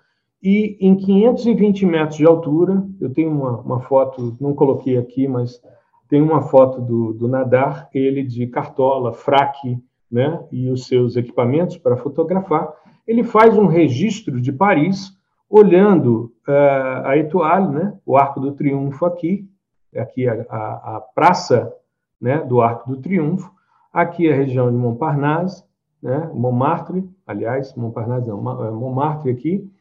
[0.44, 5.62] e em 520 metros de altura, eu tenho uma, uma foto, não coloquei aqui, mas
[6.10, 11.78] tem uma foto do, do Nadar, ele de cartola, fraque, né, e os seus equipamentos
[11.78, 12.72] para fotografar,
[13.08, 15.18] ele faz um registro de Paris
[15.50, 19.50] olhando uh, a Etoile, né, o Arco do Triunfo aqui,
[19.96, 21.74] aqui a, a, a, praça
[22.20, 23.50] né, do Arco do Triunfo,
[23.94, 25.64] aqui a região de Montparnasse,
[26.02, 29.72] né, Montmartre, aliás, Montparnasse não, é Montmartre aqui,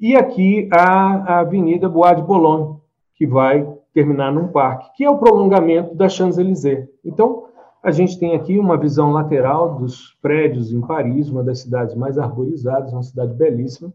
[0.00, 2.80] e aqui a, a Avenida Bois de Boulogne,
[3.14, 6.88] que vai terminar num parque, que é o prolongamento da Champs-Élysées.
[7.04, 7.48] Então,
[7.82, 12.18] a gente tem aqui uma visão lateral dos prédios em Paris, uma das cidades mais
[12.18, 13.92] arborizadas, uma cidade belíssima,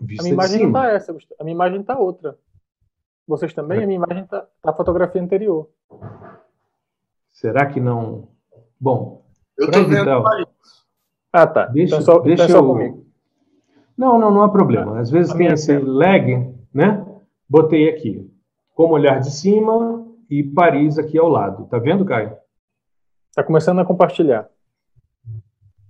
[0.00, 2.38] Vista a minha imagem não está essa, a minha imagem está outra.
[3.26, 3.80] Vocês também?
[3.80, 3.84] É.
[3.84, 5.68] A minha imagem está tá a fotografia anterior.
[7.30, 8.28] Será que não?
[8.78, 9.24] Bom,
[9.56, 10.24] eu estou vendo então,
[11.32, 11.66] Ah, tá.
[11.66, 12.66] Deixa, então, só, deixa então, eu...
[12.66, 13.06] comigo.
[14.00, 14.98] Não, não, não há problema.
[14.98, 15.84] Às vezes a tem esse tempo.
[15.84, 17.06] lag, né?
[17.46, 18.26] Botei aqui.
[18.74, 21.66] Como olhar de cima e Paris aqui ao lado.
[21.66, 22.34] Tá vendo, Caio?
[23.28, 24.48] Está começando a compartilhar.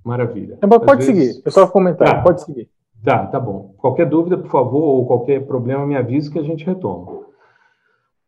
[0.05, 0.59] Maravilha.
[0.61, 1.19] Então, pode Às seguir.
[1.21, 1.47] Vezes...
[1.47, 2.17] É só comentar.
[2.17, 2.23] Tá.
[2.23, 2.69] Pode seguir.
[3.05, 3.77] Tá, tá bom.
[3.79, 7.27] Qualquer dúvida, por favor, ou qualquer problema, me avise que a gente retoma.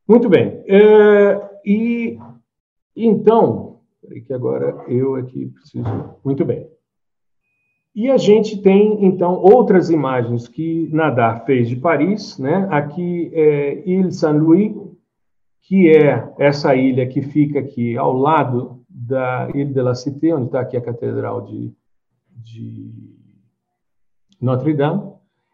[0.06, 0.62] Muito bem.
[0.68, 2.20] É, e
[2.94, 6.14] então, peraí que agora eu aqui preciso.
[6.24, 6.70] Muito bem.
[7.94, 12.66] E a gente tem, então, outras imagens que Nadar fez de Paris, né?
[12.70, 14.74] Aqui é Ile Saint-Louis,
[15.60, 20.46] que é essa ilha que fica aqui ao lado da Ile de la Cité, onde
[20.46, 21.70] está aqui a Catedral de,
[22.34, 22.90] de
[24.40, 25.12] Notre-Dame.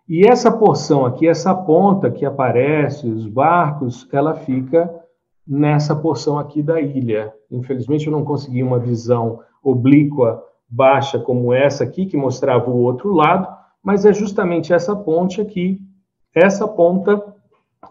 [0.09, 4.89] E essa porção aqui, essa ponta que aparece, os barcos, ela fica
[5.47, 7.33] nessa porção aqui da ilha.
[7.51, 13.13] Infelizmente, eu não consegui uma visão oblíqua baixa como essa aqui, que mostrava o outro
[13.13, 13.49] lado,
[13.83, 15.81] mas é justamente essa ponte aqui,
[16.35, 17.23] essa ponta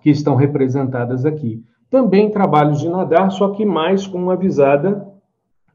[0.01, 1.63] que estão representadas aqui.
[1.89, 5.07] Também trabalhos de nadar, só que mais com uma visada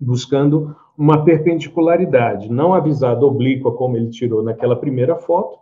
[0.00, 5.58] buscando uma perpendicularidade, não a visada oblíqua como ele tirou naquela primeira foto,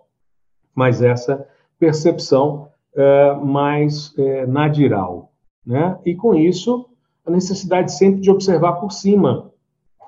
[0.75, 1.47] mas essa
[1.79, 5.33] percepção uh, mais uh, nadiral.
[5.65, 5.99] Né?
[6.05, 6.87] E com isso,
[7.25, 9.50] a necessidade sempre de observar por cima,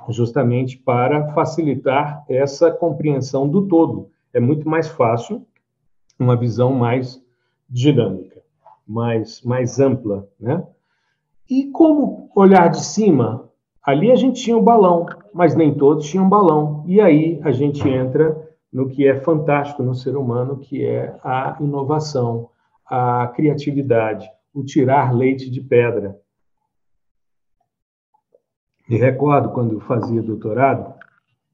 [0.09, 4.11] justamente para facilitar essa compreensão do todo.
[4.33, 5.47] É muito mais fácil
[6.19, 7.23] uma visão mais
[7.69, 8.43] dinâmica,
[8.87, 10.65] mais, mais ampla, né?
[11.49, 13.49] E como olhar de cima,
[13.83, 16.85] ali a gente tinha um balão, mas nem todos tinham balão.
[16.87, 21.57] E aí a gente entra no que é fantástico no ser humano, que é a
[21.61, 22.49] inovação,
[22.87, 26.19] a criatividade, o tirar leite de pedra.
[28.89, 30.95] Me recordo quando fazia doutorado,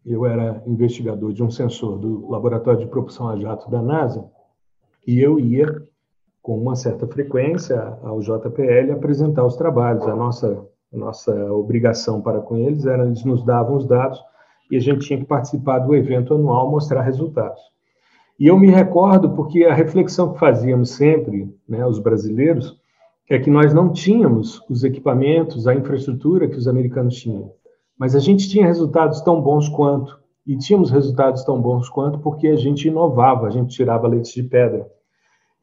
[0.04, 4.24] eu era investigador de um sensor do Laboratório de Propulsão a Jato da NASA,
[5.06, 5.66] e eu ia
[6.42, 10.06] com uma certa frequência ao JPL apresentar os trabalhos.
[10.06, 14.18] A nossa, a nossa obrigação para com eles era eles nos davam os dados
[14.70, 17.60] e a gente tinha que participar do evento anual mostrar resultados.
[18.38, 22.78] E eu me recordo porque a reflexão que fazíamos sempre, né, os brasileiros,
[23.28, 27.52] é que nós não tínhamos os equipamentos, a infraestrutura que os americanos tinham.
[27.98, 30.18] Mas a gente tinha resultados tão bons quanto.
[30.46, 34.48] E tínhamos resultados tão bons quanto porque a gente inovava, a gente tirava leite de
[34.48, 34.86] pedra.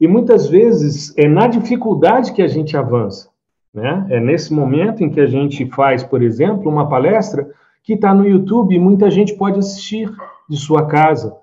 [0.00, 3.28] E muitas vezes é na dificuldade que a gente avança.
[3.74, 4.06] Né?
[4.10, 7.50] É nesse momento em que a gente faz, por exemplo, uma palestra
[7.82, 10.10] que está no YouTube e muita gente pode assistir
[10.48, 11.36] de sua casa.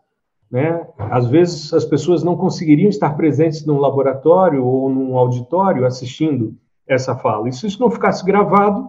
[0.53, 0.87] Né?
[0.99, 7.15] Às vezes as pessoas não conseguiriam estar presentes num laboratório ou num auditório assistindo essa
[7.15, 7.49] fala.
[7.49, 8.87] E se isso não ficasse gravado,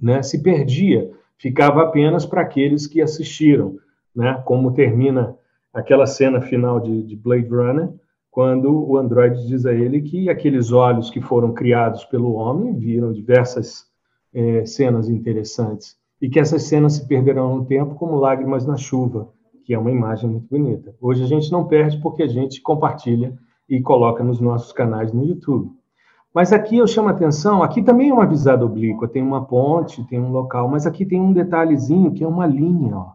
[0.00, 3.76] né, se perdia, ficava apenas para aqueles que assistiram,
[4.12, 4.42] né?
[4.44, 5.36] Como termina
[5.72, 7.88] aquela cena final de, de Blade Runner,
[8.28, 13.12] quando o androide diz a ele que aqueles olhos que foram criados pelo homem viram
[13.12, 13.86] diversas
[14.34, 19.32] é, cenas interessantes e que essas cenas se perderão no tempo como lágrimas na chuva
[19.74, 20.94] é uma imagem muito bonita.
[21.00, 23.36] Hoje a gente não perde porque a gente compartilha
[23.68, 25.70] e coloca nos nossos canais no YouTube.
[26.34, 30.02] Mas aqui eu chamo a atenção, aqui também é uma visada oblíqua, tem uma ponte,
[30.04, 33.12] tem um local, mas aqui tem um detalhezinho que é uma linha, ó.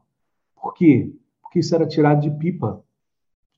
[0.62, 1.12] Por quê?
[1.41, 2.82] Porque isso era tirado de pipa.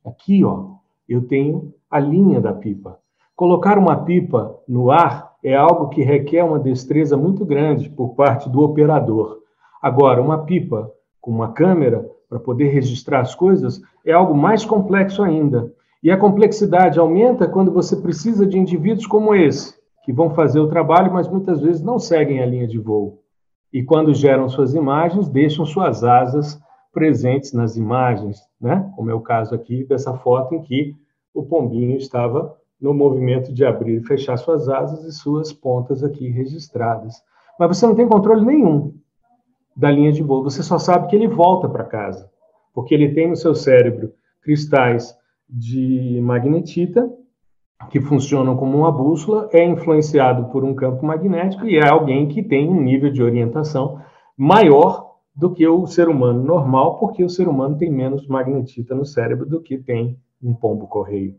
[0.05, 0.75] Aqui, ó,
[1.07, 2.99] eu tenho a linha da pipa.
[3.35, 8.49] Colocar uma pipa no ar é algo que requer uma destreza muito grande por parte
[8.49, 9.39] do operador.
[9.81, 15.23] Agora, uma pipa com uma câmera para poder registrar as coisas, é algo mais complexo
[15.23, 15.73] ainda.
[16.01, 19.73] E a complexidade aumenta quando você precisa de indivíduos como esse,
[20.05, 23.19] que vão fazer o trabalho, mas muitas vezes não seguem a linha de voo.
[23.73, 26.59] E quando geram suas imagens, deixam suas asas
[26.93, 28.91] presentes nas imagens, né?
[28.95, 30.95] como é o caso aqui dessa foto em que
[31.33, 36.29] o pombinho estava no movimento de abrir e fechar suas asas e suas pontas aqui
[36.29, 37.15] registradas.
[37.59, 38.93] Mas você não tem controle nenhum
[39.79, 40.43] da linha de voo.
[40.43, 42.29] Você só sabe que ele volta para casa,
[42.73, 44.11] porque ele tem no seu cérebro
[44.41, 45.17] cristais
[45.49, 47.09] de magnetita
[47.89, 52.43] que funcionam como uma bússola, é influenciado por um campo magnético e é alguém que
[52.43, 54.01] tem um nível de orientação
[54.37, 59.05] maior do que o ser humano normal, porque o ser humano tem menos magnetita no
[59.05, 61.35] cérebro do que tem um pombo correio.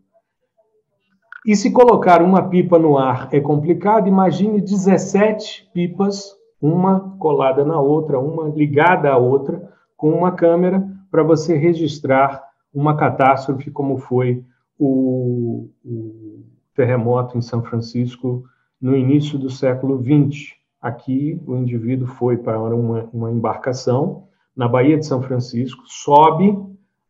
[1.47, 7.81] E se colocar uma pipa no ar é complicado, imagine 17 pipas uma colada na
[7.81, 12.43] outra, uma ligada à outra, com uma câmera para você registrar
[12.73, 14.45] uma catástrofe como foi
[14.79, 16.45] o, o,
[16.75, 18.45] terremoto em São Francisco
[18.81, 20.55] no início do século XX.
[20.81, 24.25] Aqui, o indivíduo foi para uma, uma embarcação
[24.57, 26.59] na Baía de São Francisco, sobe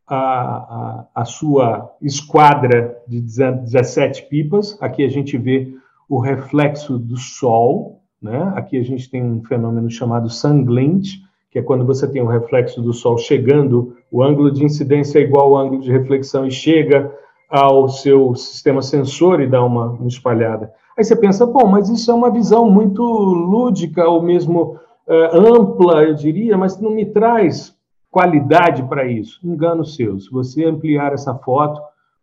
[0.07, 4.77] a, a, a, sua esquadra de 17 pipas.
[4.81, 5.73] Aqui a gente vê
[6.09, 8.53] o reflexo do sol né?
[8.55, 12.81] Aqui a gente tem um fenômeno chamado sunglint, que é quando você tem o reflexo
[12.81, 17.13] do Sol chegando, o ângulo de incidência é igual ao ângulo de reflexão e chega
[17.49, 20.73] ao seu sistema sensor e dá uma, uma espalhada.
[20.97, 24.77] Aí você pensa, bom, mas isso é uma visão muito lúdica ou mesmo
[25.09, 27.75] uh, ampla, eu diria, mas não me traz
[28.11, 29.41] qualidade para isso?
[29.43, 30.21] Engano seu.
[30.21, 31.81] Se você ampliar essa foto,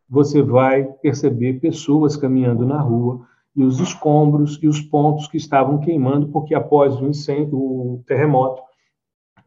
[0.10, 3.22] você vai perceber pessoas caminhando na rua
[3.58, 8.62] e os escombros e os pontos que estavam queimando, porque após o incêndio, o terremoto,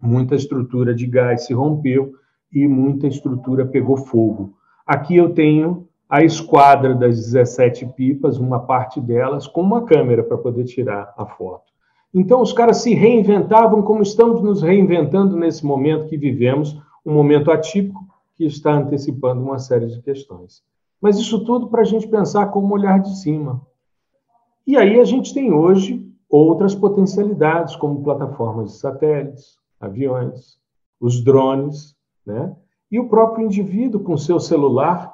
[0.02, 2.12] muita estrutura de gás se rompeu
[2.52, 4.54] e muita estrutura pegou fogo.
[4.84, 10.36] Aqui eu tenho a esquadra das 17 pipas, uma parte delas, com uma câmera para
[10.36, 11.70] poder tirar a foto.
[12.12, 17.52] Então, os caras se reinventavam como estamos nos reinventando nesse momento que vivemos, um momento
[17.52, 18.04] atípico
[18.34, 20.64] que está antecipando uma série de questões.
[21.00, 23.69] Mas isso tudo para a gente pensar com um olhar de cima.
[24.70, 30.60] E aí a gente tem hoje outras potencialidades, como plataformas de satélites, aviões,
[31.00, 32.54] os drones, né?
[32.88, 35.12] e o próprio indivíduo com seu celular,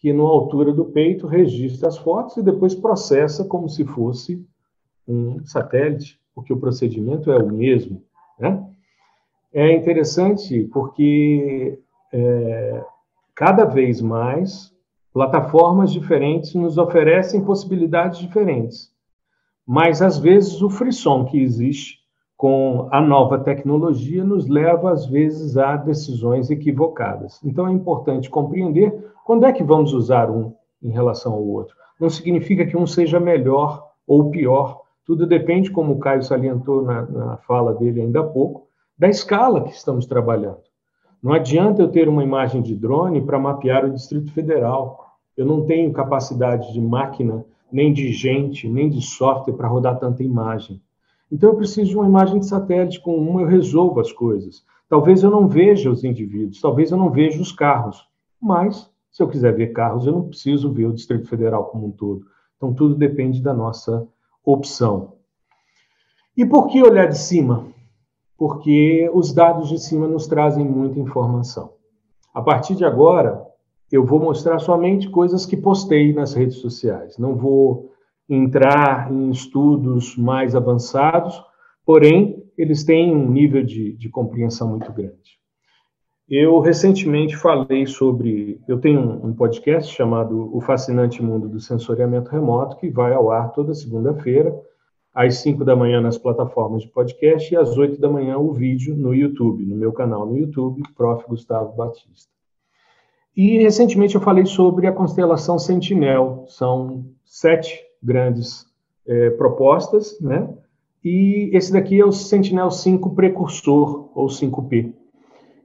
[0.00, 4.44] que na altura do peito registra as fotos e depois processa como se fosse
[5.06, 8.02] um satélite, porque o procedimento é o mesmo.
[8.36, 8.60] Né?
[9.54, 11.78] É interessante porque
[12.12, 12.84] é,
[13.36, 14.74] cada vez mais
[15.12, 18.95] plataformas diferentes nos oferecem possibilidades diferentes.
[19.66, 21.98] Mas, às vezes, o frisson que existe
[22.36, 27.40] com a nova tecnologia nos leva, às vezes, a decisões equivocadas.
[27.44, 30.52] Então, é importante compreender quando é que vamos usar um
[30.82, 31.74] em relação ao outro.
[31.98, 37.02] Não significa que um seja melhor ou pior, tudo depende, como o Caio salientou na,
[37.02, 38.66] na fala dele ainda há pouco,
[38.98, 40.60] da escala que estamos trabalhando.
[41.22, 45.16] Não adianta eu ter uma imagem de drone para mapear o Distrito Federal.
[45.36, 50.22] Eu não tenho capacidade de máquina, nem de gente, nem de software para rodar tanta
[50.22, 50.80] imagem.
[51.30, 54.64] Então eu preciso de uma imagem de satélite, com uma eu resolvo as coisas.
[54.88, 58.06] Talvez eu não veja os indivíduos, talvez eu não veja os carros,
[58.40, 61.90] mas se eu quiser ver carros, eu não preciso ver o Distrito Federal como um
[61.90, 62.26] todo.
[62.56, 64.06] Então tudo depende da nossa
[64.44, 65.14] opção.
[66.36, 67.66] E por que olhar de cima?
[68.36, 71.72] Porque os dados de cima nos trazem muita informação.
[72.34, 73.45] A partir de agora,
[73.90, 77.18] eu vou mostrar somente coisas que postei nas redes sociais.
[77.18, 77.92] Não vou
[78.28, 81.40] entrar em estudos mais avançados,
[81.84, 85.36] porém, eles têm um nível de, de compreensão muito grande.
[86.28, 88.60] Eu recentemente falei sobre.
[88.66, 93.52] Eu tenho um, podcast chamado O Fascinante Mundo do Sensoriamento Remoto, que vai ao ar
[93.52, 94.52] toda segunda-feira,
[95.14, 98.96] às 5 da manhã nas plataformas de podcast e às 8 da manhã o vídeo
[98.96, 101.24] no YouTube, no meu canal no YouTube, Prof.
[101.28, 102.35] Gustavo Batista.
[103.36, 106.44] E recentemente eu falei sobre a constelação Sentinel.
[106.48, 108.64] São sete grandes
[109.06, 110.48] é, propostas, né?
[111.04, 114.92] E esse daqui é o Sentinel 5 precursor, ou 5P.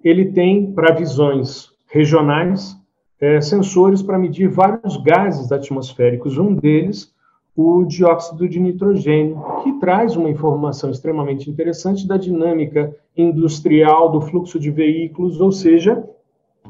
[0.04, 2.78] Ele tem, para visões regionais,
[3.20, 6.38] é, sensores para medir vários gases atmosféricos.
[6.38, 7.14] Um deles,
[7.56, 14.60] o dióxido de nitrogênio, que traz uma informação extremamente interessante da dinâmica industrial do fluxo
[14.60, 16.04] de veículos, ou seja,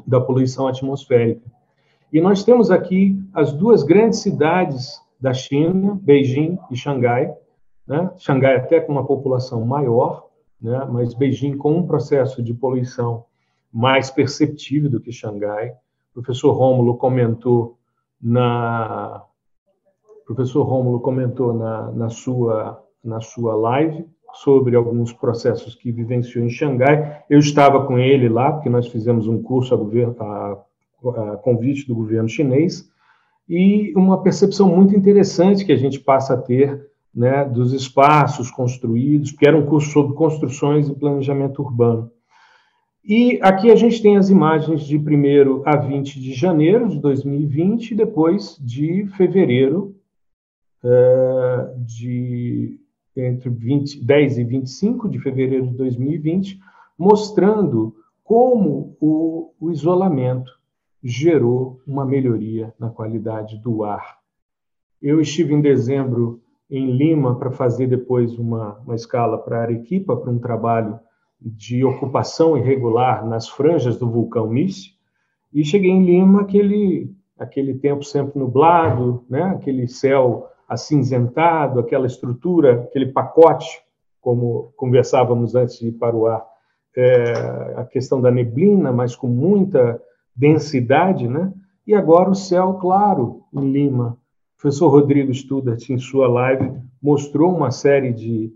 [0.06, 1.50] da poluição atmosférica.
[2.12, 7.32] E nós temos aqui as duas grandes cidades da China, Beijing e Xangai.
[7.86, 8.10] Né?
[8.18, 10.28] Xangai até com uma população maior,
[10.60, 10.86] né?
[10.90, 13.24] mas Beijing com um processo de poluição
[13.72, 15.70] mais perceptível do que Xangai.
[16.10, 17.78] O professor Rômulo comentou
[18.20, 19.24] na
[20.34, 26.50] professor Rômulo comentou na, na, sua, na sua live sobre alguns processos que vivenciou em
[26.50, 27.22] Xangai.
[27.28, 30.58] Eu estava com ele lá, porque nós fizemos um curso a, governo, a,
[31.04, 32.90] a convite do governo chinês,
[33.48, 39.32] e uma percepção muito interessante que a gente passa a ter né, dos espaços construídos,
[39.32, 42.10] porque era um curso sobre construções e planejamento urbano.
[43.04, 47.90] E aqui a gente tem as imagens de 1 a 20 de janeiro de 2020
[47.90, 49.96] e depois de fevereiro
[50.84, 52.78] uh, de
[53.16, 56.58] entre 20, 10 e 25 de fevereiro de 2020,
[56.98, 57.94] mostrando
[58.24, 60.52] como o, o isolamento
[61.02, 64.18] gerou uma melhoria na qualidade do ar.
[65.00, 66.40] Eu estive em dezembro
[66.70, 70.98] em Lima para fazer depois uma, uma escala para Arequipa, para um trabalho
[71.40, 74.96] de ocupação irregular nas franjas do vulcão Miss,
[75.52, 79.42] e cheguei em Lima, aquele, aquele tempo sempre nublado, né?
[79.42, 83.80] aquele céu acinzentado, aquela estrutura, aquele pacote,
[84.20, 86.44] como conversávamos antes de ir para o ar,
[86.96, 87.32] é,
[87.76, 90.00] a questão da neblina, mas com muita
[90.34, 91.52] densidade, né?
[91.86, 94.16] E agora o céu claro em Lima.
[94.56, 98.52] O professor Rodrigo Studart, em sua live, mostrou uma série de,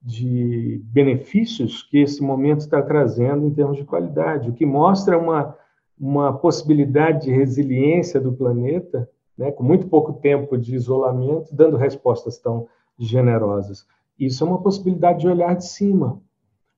[0.00, 5.56] de benefícios que esse momento está trazendo em termos de qualidade, o que mostra uma,
[5.98, 9.08] uma possibilidade de resiliência do planeta,
[9.38, 12.66] né, com muito pouco tempo de isolamento, dando respostas tão
[12.98, 13.86] generosas.
[14.18, 16.20] Isso é uma possibilidade de olhar de cima.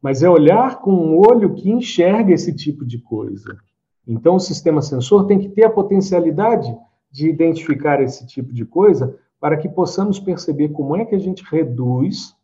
[0.02, 3.58] mas é olhar com um olho que enxerga esse tipo de coisa.
[4.06, 6.74] Então, o sistema sensor tem que ter a potencialidade
[7.10, 11.44] de identificar esse tipo de coisa para que possamos perceber como é que a gente
[11.44, 12.34] reduz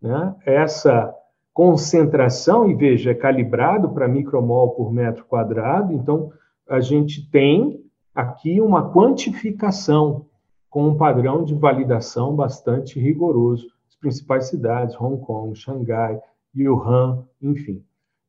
[0.00, 1.12] né, essa
[1.52, 6.32] concentração, e veja, é calibrado para micromol por metro quadrado, então
[6.68, 7.84] a gente tem
[8.14, 10.26] aqui uma quantificação
[10.68, 13.66] com um padrão de validação bastante rigoroso.
[13.88, 16.18] As principais cidades, Hong Kong, Xangai,
[16.56, 17.84] Wuhan, enfim.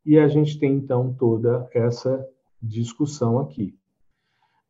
[0.06, 2.26] E a gente tem, então, toda essa
[2.62, 3.74] discussão aqui.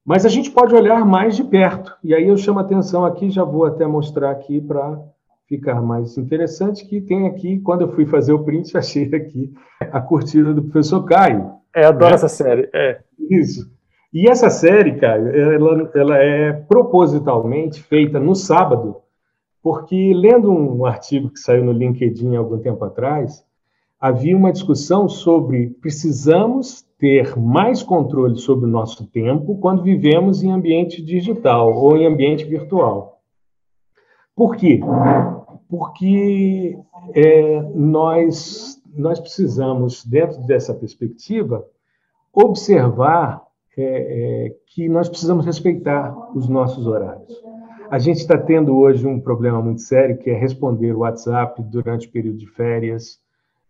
[0.05, 3.30] Mas a gente pode olhar mais de perto, e aí eu chamo a atenção aqui,
[3.30, 5.01] já vou até mostrar aqui para
[5.47, 10.01] ficar mais interessante, que tem aqui, quando eu fui fazer o print, achei aqui a
[10.01, 11.53] curtida do professor Caio.
[11.76, 12.16] É, adoro né?
[12.16, 12.70] essa série.
[12.74, 13.01] É.
[13.30, 13.72] Isso.
[14.14, 18.97] E essa série, Caio, ela, ela é propositalmente feita no sábado,
[19.59, 23.43] porque lendo um artigo que saiu no LinkedIn há algum tempo atrás,
[23.99, 30.51] havia uma discussão sobre precisamos ter mais controle sobre o nosso tempo quando vivemos em
[30.51, 33.20] ambiente digital ou em ambiente virtual.
[34.36, 34.80] Por quê?
[35.68, 36.78] Porque
[37.16, 41.66] é, nós, nós precisamos, dentro dessa perspectiva,
[42.32, 43.41] observar
[43.78, 43.84] é,
[44.45, 47.34] é, que nós precisamos respeitar os nossos horários.
[47.89, 52.07] A gente está tendo hoje um problema muito sério, que é responder o WhatsApp durante
[52.07, 53.19] o período de férias,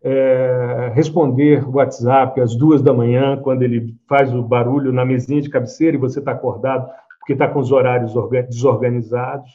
[0.01, 5.41] é, responder o WhatsApp às duas da manhã, quando ele faz o barulho na mesinha
[5.41, 6.89] de cabeceira e você está acordado
[7.19, 8.13] porque está com os horários
[8.49, 9.49] desorganizados.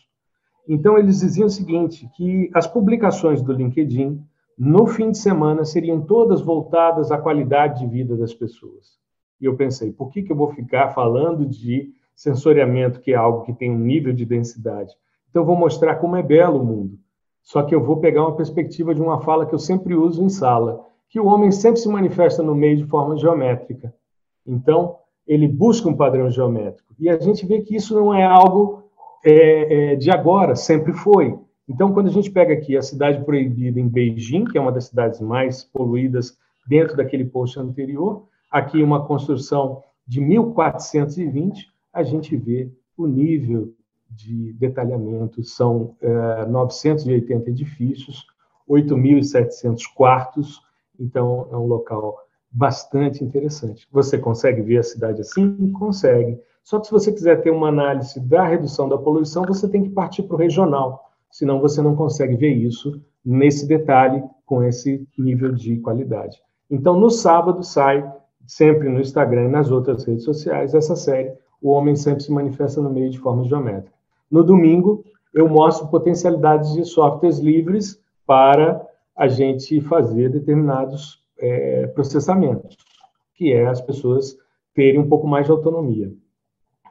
[0.66, 4.22] Então, eles diziam o seguinte, que as publicações do LinkedIn,
[4.58, 8.98] no fim de semana, seriam todas voltadas à qualidade de vida das pessoas.
[9.40, 13.44] E eu pensei, por que, que eu vou ficar falando de sensoriamento, que é algo
[13.44, 14.92] que tem um nível de densidade?
[15.30, 16.98] Então, eu vou mostrar como é belo o mundo.
[17.42, 20.28] Só que eu vou pegar uma perspectiva de uma fala que eu sempre uso em
[20.28, 23.94] sala, que o homem sempre se manifesta no meio de forma geométrica.
[24.46, 26.94] Então, ele busca um padrão geométrico.
[26.98, 28.82] E a gente vê que isso não é algo
[29.24, 31.38] é, é, de agora, sempre foi.
[31.68, 34.86] Então, quando a gente pega aqui a cidade proibida em Beijing, que é uma das
[34.86, 36.36] cidades mais poluídas
[36.66, 43.74] dentro daquele post anterior, aqui uma construção de 1420, a gente vê o nível
[44.10, 45.42] de detalhamento.
[45.42, 48.26] São é, 980 edifícios,
[48.68, 50.60] 8.700 quartos,
[50.98, 52.16] então é um local
[52.50, 53.86] bastante interessante.
[53.92, 55.70] Você consegue ver a cidade assim?
[55.72, 56.40] Consegue.
[56.64, 59.90] Só que se você quiser ter uma análise da redução da poluição, você tem que
[59.90, 65.52] partir para o regional, senão você não consegue ver isso nesse detalhe, com esse nível
[65.52, 66.40] de qualidade.
[66.70, 68.02] Então, no sábado sai
[68.48, 72.80] sempre no Instagram e nas outras redes sociais, essa série, O Homem Sempre Se Manifesta
[72.80, 73.94] no Meio de Forma Geométrica.
[74.30, 78.84] No domingo, eu mostro potencialidades de softwares livres para
[79.14, 82.74] a gente fazer determinados é, processamentos,
[83.34, 84.38] que é as pessoas
[84.74, 86.10] terem um pouco mais de autonomia.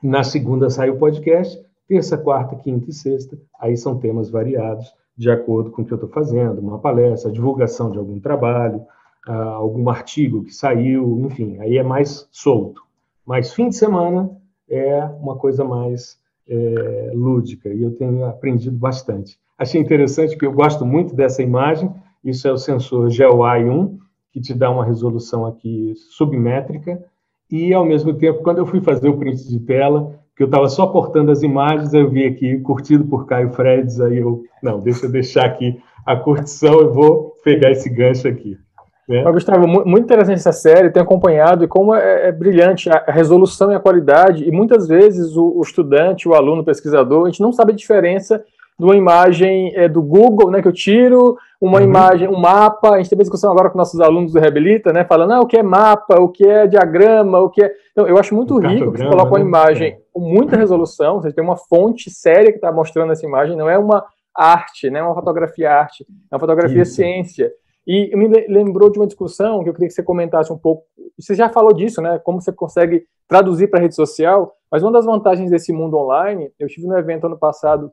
[0.01, 5.32] Na segunda sai o podcast, terça, quarta, quinta e sexta, aí são temas variados, de
[5.32, 8.86] acordo com o que eu estou fazendo, uma palestra, divulgação de algum trabalho,
[9.28, 12.82] uh, algum artigo que saiu, enfim, aí é mais solto.
[13.26, 14.30] Mas fim de semana
[14.70, 19.38] é uma coisa mais é, lúdica e eu tenho aprendido bastante.
[19.58, 21.92] Achei interessante que eu gosto muito dessa imagem.
[22.24, 23.98] Isso é o sensor GeoEye 1
[24.32, 27.04] que te dá uma resolução aqui submétrica
[27.50, 30.70] e ao mesmo tempo quando eu fui fazer o print de tela que eu estava
[30.70, 35.08] só cortando as imagens, eu vi aqui curtido por Caio Freds, aí eu não, deixa
[35.08, 38.56] eu deixar aqui a curtição, eu vou pegar esse gancho aqui.
[39.10, 39.24] É.
[39.24, 43.72] Mas, Gustavo, muito interessante essa série, tenho acompanhado e como é, é, brilhante a resolução
[43.72, 47.41] e a qualidade, e muitas vezes o, o, estudante, o aluno, o pesquisador, a gente
[47.41, 48.43] não sabe a diferença
[48.78, 51.86] de uma imagem é, do Google, né, que eu tiro, uma uhum.
[51.86, 55.32] imagem, um mapa, a gente teve discussão agora com nossos alunos do Reabilita, né, falando
[55.32, 57.72] ah, o que é mapa, o que é diagrama, o que é...
[57.93, 59.45] Então, eu acho muito rico que você coloca uma né?
[59.45, 59.97] imagem é.
[60.14, 63.78] com muita resolução, você tem uma fonte séria que está mostrando essa imagem, não é
[63.78, 64.05] uma
[64.36, 66.95] arte, né, uma fotografia arte, é uma fotografia Isso.
[66.95, 67.51] ciência.
[67.88, 70.84] E me lembrou de uma discussão que eu queria que você comentasse um pouco.
[71.18, 72.20] Você já falou disso, né?
[72.20, 76.52] Como você consegue traduzir para a rede social, mas uma das vantagens desse mundo online,
[76.60, 77.92] eu estive no evento ano passado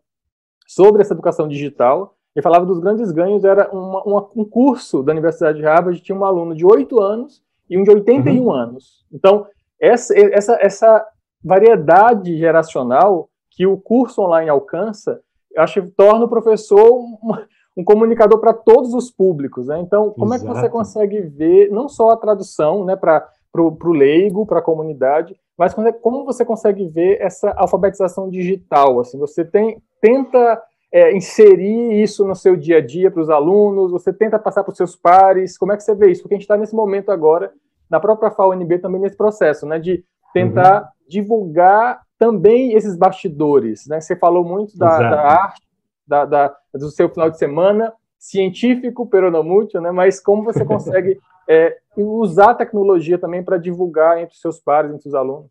[0.66, 5.12] sobre essa educação digital, e falava dos grandes ganhos, era uma, uma, um curso da
[5.12, 8.52] Universidade de Harvard, tinha um aluno de 8 anos e um de 81 uhum.
[8.52, 9.06] anos.
[9.12, 9.46] Então,
[9.80, 11.06] essa, essa, essa
[11.42, 15.20] variedade geracional que o curso online alcança,
[15.52, 16.92] eu acho que torna o professor
[17.22, 19.66] uma, um comunicador para todos os públicos.
[19.66, 19.80] Né?
[19.80, 20.50] Então, como Exato.
[20.50, 24.62] é que você consegue ver não só a tradução né, para o leigo, para a
[24.62, 29.00] comunidade, mas como você consegue ver essa alfabetização digital?
[29.00, 30.60] Assim, você tem, tenta
[30.92, 33.92] é, inserir isso no seu dia a dia para os alunos?
[33.92, 35.56] Você tenta passar para os seus pares?
[35.56, 36.22] Como é que você vê isso?
[36.22, 37.52] Porque a gente está nesse momento agora,
[37.88, 40.88] na própria FAUNB também nesse processo, né, de tentar uhum.
[41.08, 44.00] divulgar também esses bastidores, né?
[44.00, 45.62] Você falou muito da, da arte,
[46.06, 49.90] da, da, do seu final de semana, científico, peronomútil, né?
[49.90, 54.92] Mas como você consegue é, usar a tecnologia também para divulgar entre os seus pares,
[54.92, 55.50] entre os alunos?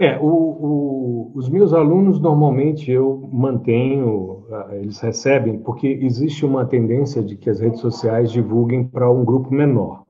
[0.00, 6.64] É, o, o, os meus alunos normalmente eu mantenho, ah, eles recebem, porque existe uma
[6.64, 10.04] tendência de que as redes sociais divulguem para um grupo menor.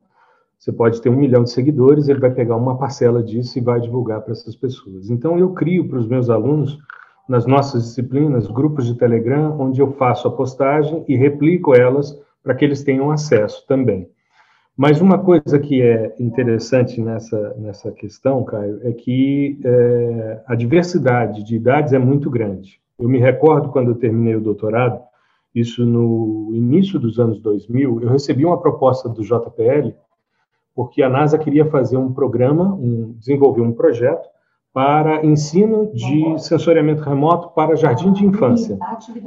[0.56, 3.80] Você pode ter um milhão de seguidores, ele vai pegar uma parcela disso e vai
[3.80, 5.11] divulgar para essas pessoas.
[5.11, 6.78] Então eu crio para os meus alunos,
[7.30, 12.56] nas nossas disciplinas, grupos de Telegram, onde eu faço a postagem e replico elas para
[12.56, 14.10] que eles tenham acesso também.
[14.76, 21.44] Mas uma coisa que é interessante nessa, nessa questão, Caio, é que é, a diversidade
[21.44, 22.80] de idades é muito grande.
[22.98, 25.00] Eu me recordo quando eu terminei o doutorado,
[25.54, 29.94] isso no início dos anos 2000, eu recebi uma proposta do JPL,
[30.74, 34.28] porque a NASA queria fazer um programa, um, desenvolver um projeto
[34.72, 38.78] para ensino de sensoriamento remoto para jardim de infância.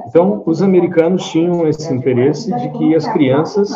[0.07, 3.71] Então, os americanos tinham esse interesse de que as crianças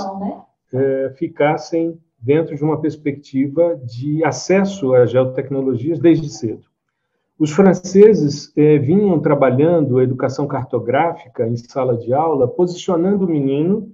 [0.73, 6.63] é, ficassem dentro de uma perspectiva de acesso às geotecnologias desde cedo.
[7.37, 13.91] Os franceses é, vinham trabalhando a educação cartográfica em sala de aula, posicionando o menino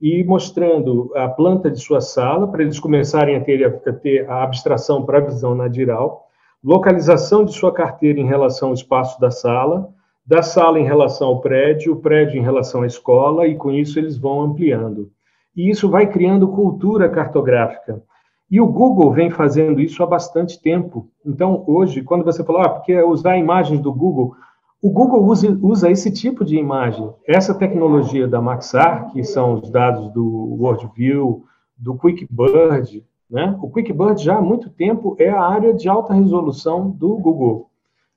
[0.00, 4.44] e mostrando a planta de sua sala, para eles começarem a ter, a ter a
[4.44, 6.28] abstração para a visão nadiral,
[6.64, 9.88] localização de sua carteira em relação ao espaço da sala,
[10.26, 13.98] da sala em relação ao prédio, o prédio em relação à escola, e com isso
[13.98, 15.12] eles vão ampliando
[15.56, 18.02] e isso vai criando cultura cartográfica.
[18.50, 21.08] E o Google vem fazendo isso há bastante tempo.
[21.24, 24.34] Então, hoje, quando você fala, ah, porque usar imagens do Google,
[24.82, 27.10] o Google usa, usa esse tipo de imagem.
[27.26, 31.44] Essa tecnologia da Maxar, que são os dados do WorldView,
[31.76, 33.58] do QuickBird, né?
[33.62, 37.70] O QuickBird já há muito tempo é a área de alta resolução do Google.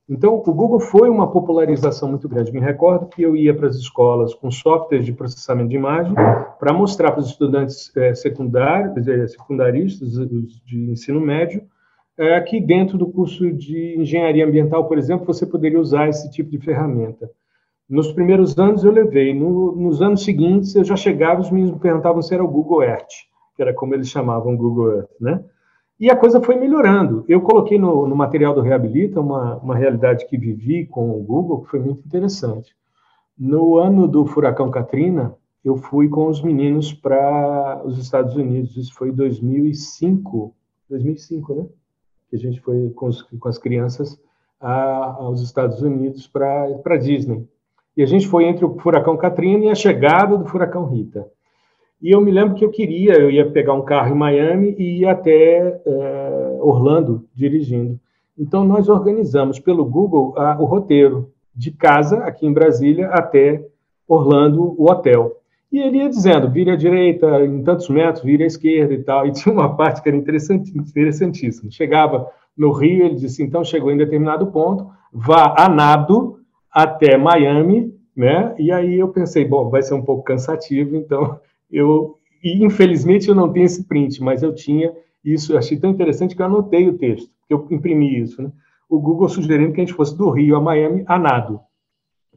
[0.09, 2.53] Então, o Google foi uma popularização muito grande.
[2.53, 6.13] Me recordo que eu ia para as escolas com softwares de processamento de imagem
[6.57, 10.13] para mostrar para os estudantes é, secundários, é, secundaristas
[10.65, 11.61] de ensino médio,
[12.17, 16.49] é, que dentro do curso de engenharia ambiental, por exemplo, você poderia usar esse tipo
[16.49, 17.29] de ferramenta.
[17.89, 21.79] Nos primeiros anos eu levei, no, nos anos seguintes eu já chegava, os meninos me
[21.79, 23.11] perguntavam se era o Google Earth,
[23.57, 25.43] que era como eles chamavam Google Earth, né?
[25.99, 27.25] E a coisa foi melhorando.
[27.27, 31.63] Eu coloquei no, no material do Reabilita uma, uma realidade que vivi com o Google,
[31.63, 32.75] que foi muito interessante.
[33.37, 35.35] No ano do furacão Katrina,
[35.65, 38.77] eu fui com os meninos para os Estados Unidos.
[38.77, 40.53] Isso foi em 2005.
[40.87, 41.65] 2005, né?
[42.29, 44.19] Que a gente foi com, os, com as crianças
[44.61, 47.47] a, aos Estados Unidos para Disney.
[47.95, 51.27] E a gente foi entre o furacão Katrina e a chegada do furacão Rita.
[52.01, 54.99] E eu me lembro que eu queria, eu ia pegar um carro em Miami e
[54.99, 57.99] ir até é, Orlando dirigindo.
[58.37, 63.65] Então, nós organizamos pelo Google a, o roteiro de casa, aqui em Brasília, até
[64.07, 65.37] Orlando, o hotel.
[65.71, 69.25] E ele ia dizendo, vire à direita em tantos metros, vire à esquerda e tal.
[69.25, 71.71] E tinha uma parte que era interessantíssima.
[71.71, 76.39] Chegava no Rio, ele disse, então chegou em determinado ponto, vá a nado
[76.71, 78.55] até Miami, né?
[78.57, 81.39] E aí eu pensei, bom, vai ser um pouco cansativo, então
[81.71, 84.93] eu e infelizmente eu não tenho esse print, mas eu tinha
[85.23, 88.51] isso, eu achei tão interessante que eu anotei o texto, que eu imprimi isso, né?
[88.89, 91.59] O Google sugerindo que a gente fosse do Rio a Miami a nado.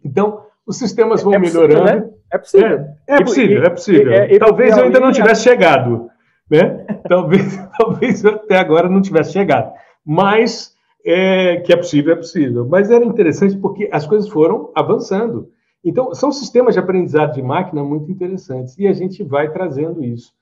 [0.04, 1.80] Então, os sistemas vão é melhorando.
[1.82, 2.14] Possível, né?
[2.32, 2.68] É possível.
[2.68, 4.12] É, é possível, é possível.
[4.12, 6.10] É, talvez eu ainda não tivesse chegado,
[6.50, 6.84] né?
[7.08, 9.72] talvez, talvez eu até agora não tivesse chegado.
[10.04, 10.74] Mas
[11.04, 12.66] é, que é possível, é possível.
[12.68, 15.48] Mas era interessante porque as coisas foram avançando.
[15.84, 20.32] Então, são sistemas de aprendizado de máquina muito interessantes e a gente vai trazendo isso.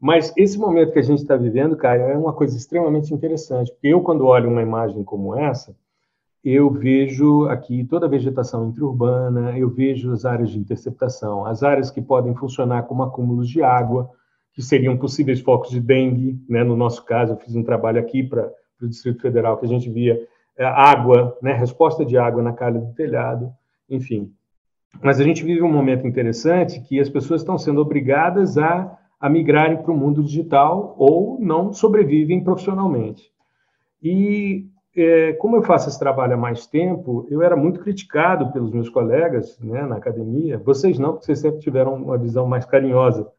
[0.00, 4.00] Mas esse momento que a gente está vivendo, Caio, é uma coisa extremamente interessante, eu,
[4.00, 5.74] quando olho uma imagem como essa,
[6.44, 11.90] eu vejo aqui toda a vegetação interurbana, eu vejo as áreas de interceptação, as áreas
[11.90, 14.10] que podem funcionar como acúmulos de água,
[14.52, 16.62] que seriam possíveis focos de dengue, né?
[16.62, 19.90] no nosso caso, eu fiz um trabalho aqui para o Distrito Federal que a gente
[19.90, 20.20] via
[20.56, 21.52] é, água, né?
[21.52, 23.52] resposta de água na calha do telhado,
[23.90, 24.32] enfim.
[25.02, 29.28] Mas a gente vive um momento interessante que as pessoas estão sendo obrigadas a, a
[29.28, 33.30] migrarem para o mundo digital ou não sobrevivem profissionalmente.
[34.02, 34.66] E
[34.96, 38.88] é, como eu faço esse trabalho há mais tempo, eu era muito criticado pelos meus
[38.88, 40.58] colegas né, na academia.
[40.58, 43.30] Vocês não, porque vocês sempre tiveram uma visão mais carinhosa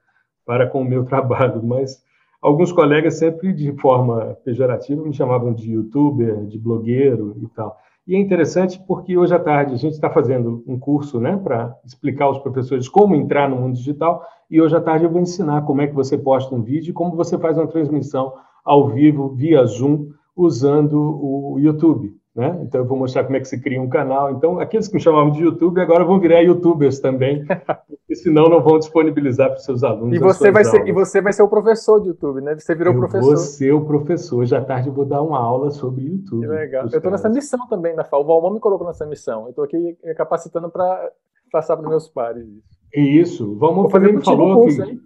[0.46, 2.02] para com o meu trabalho, mas
[2.42, 7.78] alguns colegas sempre de forma pejorativa me chamavam de youtuber, de blogueiro e tal.
[8.10, 11.78] E é interessante porque hoje à tarde a gente está fazendo um curso né, para
[11.86, 15.62] explicar aos professores como entrar no mundo digital, e hoje à tarde eu vou ensinar
[15.62, 18.34] como é que você posta um vídeo e como você faz uma transmissão
[18.66, 22.19] ao vivo via Zoom usando o YouTube.
[22.36, 22.60] Né?
[22.62, 24.32] Então, eu vou mostrar como é que se cria um canal.
[24.32, 27.44] Então, aqueles que me chamavam de YouTube agora vão virar YouTubers também,
[27.90, 30.16] porque senão não vão disponibilizar para os seus alunos.
[30.16, 32.56] E você, vai ser, e você vai ser o professor de YouTube, né?
[32.56, 33.28] Você virou eu professor.
[33.28, 34.46] Vou ser o professor.
[34.46, 36.42] Já tarde eu vou dar uma aula sobre YouTube.
[36.42, 36.84] Que legal.
[36.84, 38.22] Eu estou nessa missão também, na FAO.
[38.22, 39.44] O Valmão me colocou nessa missão.
[39.44, 41.12] Eu estou aqui capacitando para
[41.52, 42.46] passar para os meus pares.
[42.94, 43.56] Isso.
[43.58, 45.00] Vamos fazer me falou curso, que...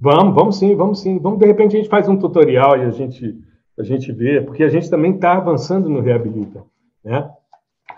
[0.00, 1.18] Vamos, vamos sim, vamos sim.
[1.18, 3.38] Vamos, de repente, a gente faz um tutorial e a gente
[3.78, 6.64] a gente vê, porque a gente também está avançando no Reabilita.
[7.04, 7.30] Né?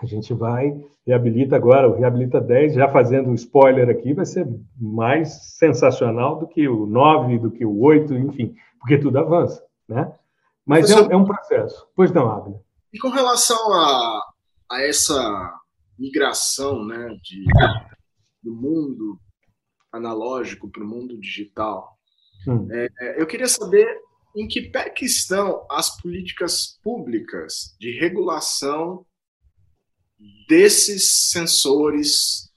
[0.01, 4.47] A gente vai, reabilita agora, o Reabilita 10, já fazendo um spoiler aqui, vai ser
[4.79, 9.63] mais sensacional do que o 9, do que o 8, enfim, porque tudo avança.
[9.87, 10.11] Né?
[10.65, 11.87] Mas é, é, um processo.
[11.95, 12.59] Pois não, Abner.
[12.91, 14.21] E com relação a,
[14.71, 15.53] a essa
[15.97, 17.45] migração né, de,
[18.43, 19.19] do mundo
[19.91, 21.97] analógico para o mundo digital,
[22.47, 22.67] hum.
[22.71, 23.87] é, eu queria saber
[24.37, 29.05] em que pé que estão as políticas públicas de regulação
[30.47, 32.51] desses sensores?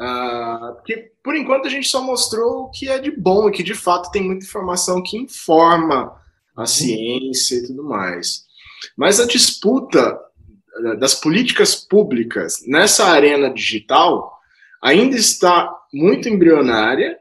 [0.00, 3.62] Uh, porque, por enquanto, a gente só mostrou o que é de bom e que,
[3.62, 6.18] de fato, tem muita informação que informa
[6.56, 6.66] a uhum.
[6.66, 8.46] ciência e tudo mais.
[8.96, 10.18] Mas a disputa
[10.84, 14.38] eh, das políticas públicas nessa arena digital
[14.80, 17.18] ainda está muito embrionária,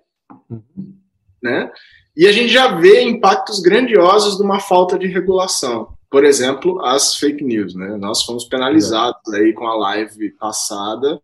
[0.49, 0.95] uhum.
[1.41, 1.71] né?
[2.17, 5.95] E a gente já vê impactos grandiosos de uma falta de regulação.
[6.09, 7.95] Por exemplo, as fake news, né?
[7.95, 11.21] Nós fomos penalizados aí com a live passada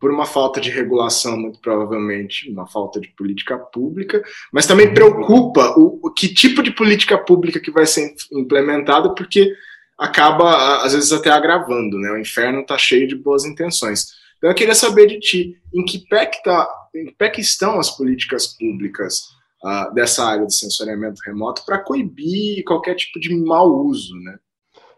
[0.00, 4.20] por uma falta de regulação, muito provavelmente, uma falta de política pública,
[4.52, 9.54] mas também preocupa o, o que tipo de política pública que vai ser implementada, porque
[9.96, 12.10] acaba, às vezes, até agravando, né?
[12.10, 14.06] O inferno está cheio de boas intenções.
[14.38, 17.40] Então, eu queria saber de ti, em que pé que, tá, em que, pé que
[17.40, 23.34] estão as políticas públicas uh, dessa área de sensoriamento remoto para coibir qualquer tipo de
[23.36, 24.38] mau uso, né?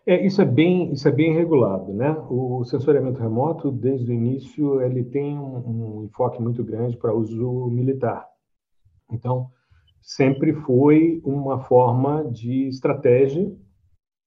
[0.05, 2.11] É, isso é bem isso é bem regulado, né?
[2.29, 7.69] O sensoriamento remoto desde o início ele tem um, um enfoque muito grande para uso
[7.71, 8.27] militar.
[9.13, 9.49] Então
[10.01, 13.55] sempre foi uma forma de estratégia.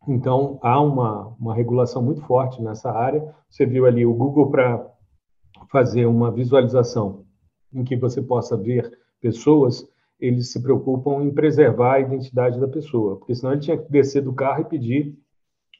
[0.08, 3.36] Então há uma uma regulação muito forte nessa área.
[3.50, 4.86] Você viu ali o Google para
[5.70, 7.26] fazer uma visualização
[7.74, 9.86] em que você possa ver pessoas
[10.20, 14.22] eles se preocupam em preservar a identidade da pessoa, porque senão ele tinha que descer
[14.22, 15.18] do carro e pedir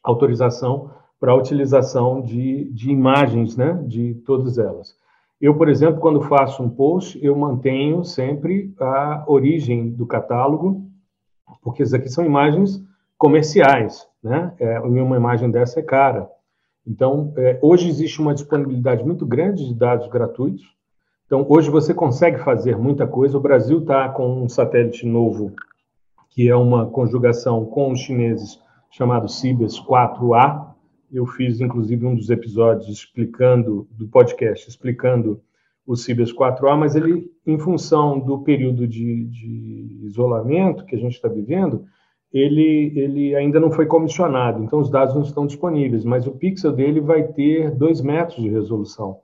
[0.04, 4.96] autorização para a utilização de, de imagens, né, de todas elas.
[5.40, 10.90] Eu, por exemplo, quando faço um post, eu mantenho sempre a origem do catálogo,
[11.62, 12.82] porque isso aqui são imagens
[13.18, 14.54] comerciais, né?
[14.60, 16.30] É, uma imagem dessa é cara.
[16.88, 20.64] Então, é, hoje existe uma disponibilidade muito grande de dados gratuitos,
[21.26, 23.38] então, hoje você consegue fazer muita coisa.
[23.38, 25.54] O Brasil está com um satélite novo,
[26.30, 28.60] que é uma conjugação com os chineses,
[28.92, 30.74] chamado Cibers 4A.
[31.12, 35.42] Eu fiz, inclusive, um dos episódios explicando, do podcast, explicando
[35.86, 41.14] o Cibers 4A, mas ele, em função do período de, de isolamento que a gente
[41.14, 41.86] está vivendo,
[42.32, 46.72] ele, ele ainda não foi comissionado, então os dados não estão disponíveis, mas o pixel
[46.72, 49.20] dele vai ter 2 metros de resolução.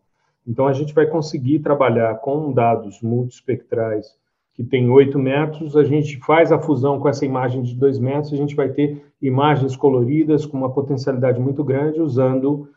[0.47, 4.19] Então, a gente vai conseguir trabalhar com dados multispectrais
[4.53, 8.33] que tem 8 metros, a gente faz a fusão com essa imagem de 2 metros,
[8.33, 12.67] a gente vai ter imagens coloridas com uma potencialidade muito grande, usando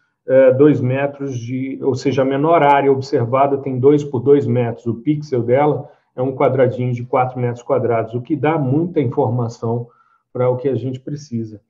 [0.56, 4.86] 2 é, metros de, ou seja, a menor área observada tem 2 por 2 metros,
[4.86, 9.88] o pixel dela é um quadradinho de 4 metros quadrados, o que dá muita informação
[10.32, 11.60] para o que a gente precisa.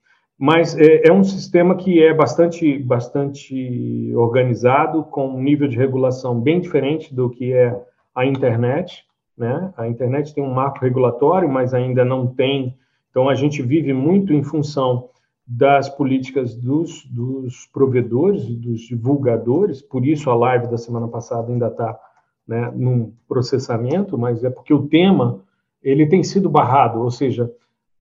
[0.47, 6.39] Mas é, é, um sistema que é bastante, bastante organizado, com um nível de regulação
[6.39, 7.75] bem diferente do que é
[8.15, 9.07] a internet.
[9.39, 9.73] Né?
[9.75, 12.77] A internet tem um marco regulatório, mas ainda não tem.
[13.09, 15.09] Então, a gente vive muito em função
[15.47, 21.69] das políticas dos, dos provedores, dos divulgadores, por isso a live da semana passada ainda
[21.69, 21.99] está
[22.47, 25.41] né, num processamento, mas é porque o tema
[25.83, 27.51] ele tem sido barrado, ou seja,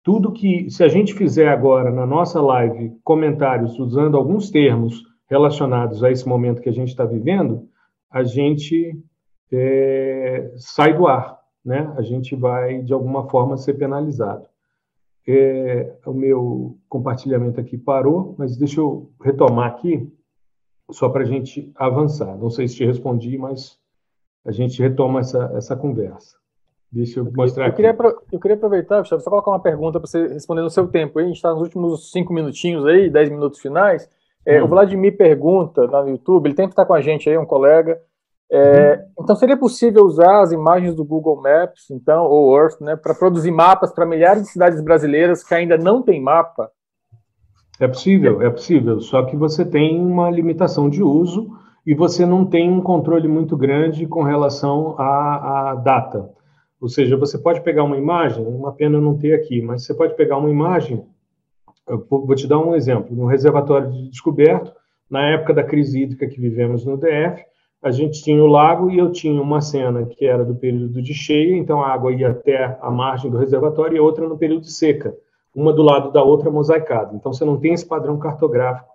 [0.03, 6.03] tudo que, se a gente fizer agora na nossa live comentários usando alguns termos relacionados
[6.03, 7.69] a esse momento que a gente está vivendo,
[8.11, 8.99] a gente
[9.51, 11.93] é, sai do ar, né?
[11.97, 14.47] A gente vai, de alguma forma, ser penalizado.
[15.27, 20.13] É, o meu compartilhamento aqui parou, mas deixa eu retomar aqui,
[20.91, 22.37] só para a gente avançar.
[22.37, 23.79] Não sei se te respondi, mas
[24.45, 26.42] a gente retoma essa, essa conversa.
[26.93, 27.97] Deixa eu mostrar eu, queria,
[28.31, 31.19] eu queria aproveitar, Gustavo, só colocar uma pergunta para você responder no seu tempo.
[31.19, 34.11] A gente está nos últimos cinco minutinhos aí, dez minutos finais.
[34.45, 34.67] É, hum.
[34.67, 37.99] O Vladimir pergunta no YouTube, ele tem que estar com a gente aí, um colega.
[38.51, 39.23] É, hum.
[39.23, 43.51] Então, seria possível usar as imagens do Google Maps, então, ou Earth, né, para produzir
[43.51, 46.71] mapas para milhares de cidades brasileiras que ainda não têm mapa?
[47.81, 49.01] É possível, é possível.
[49.01, 51.49] Só que você tem uma limitação de uso
[51.87, 56.42] e você não tem um controle muito grande com relação à, à data.
[56.83, 59.95] Ou seja, você pode pegar uma imagem, uma pena eu não ter aqui, mas você
[59.95, 61.07] pode pegar uma imagem
[61.89, 63.15] eu vou te dar um exemplo.
[63.15, 64.73] No reservatório de descoberto,
[65.11, 67.45] na época da crise hídrica que vivemos no DF,
[67.83, 71.13] a gente tinha o lago e eu tinha uma cena que era do período de
[71.13, 74.73] cheia, então a água ia até a margem do reservatório e outra no período de
[74.73, 75.15] seca,
[75.55, 77.15] uma do lado da outra mosaicada.
[77.17, 78.93] Então você não tem esse padrão cartográfico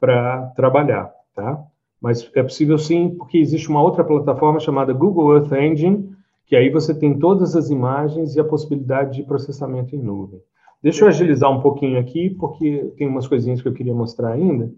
[0.00, 1.62] para trabalhar, tá?
[2.00, 6.10] Mas é possível sim, porque existe uma outra plataforma chamada Google Earth Engine,
[6.46, 10.40] que aí você tem todas as imagens e a possibilidade de processamento em nuvem.
[10.82, 14.70] Deixa eu agilizar um pouquinho aqui, porque tem umas coisinhas que eu queria mostrar ainda.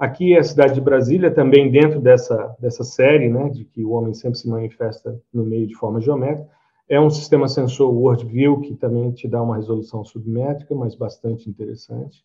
[0.00, 3.90] Aqui é a cidade de Brasília, também dentro dessa, dessa série, né, de que o
[3.90, 6.48] homem sempre se manifesta no meio de forma geométrica.
[6.88, 12.24] É um sistema sensor WorldView, que também te dá uma resolução submétrica, mas bastante interessante.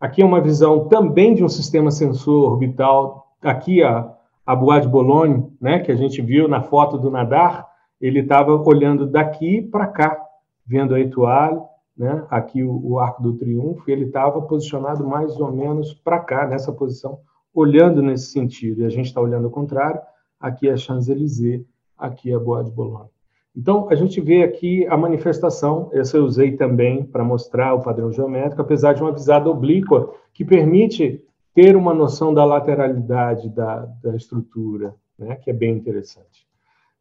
[0.00, 3.32] Aqui é uma visão também de um sistema sensor orbital.
[3.42, 7.65] Aqui a, a Bois de Boulogne, né, que a gente viu na foto do Nadar,
[8.00, 10.20] ele estava olhando daqui para cá,
[10.66, 11.60] vendo a Etoile,
[11.96, 12.26] né?
[12.30, 16.72] Aqui o, o Arco do Triunfo, ele estava posicionado mais ou menos para cá, nessa
[16.72, 17.18] posição,
[17.54, 18.82] olhando nesse sentido.
[18.82, 20.00] E a gente está olhando o contrário.
[20.38, 21.64] Aqui é Champs-Élysées,
[21.96, 23.08] aqui é Bois de Boulogne.
[23.56, 28.12] Então, a gente vê aqui a manifestação, essa eu usei também para mostrar o padrão
[28.12, 31.24] geométrico, apesar de uma visada oblíqua, que permite
[31.54, 36.45] ter uma noção da lateralidade da, da estrutura, né, que é bem interessante.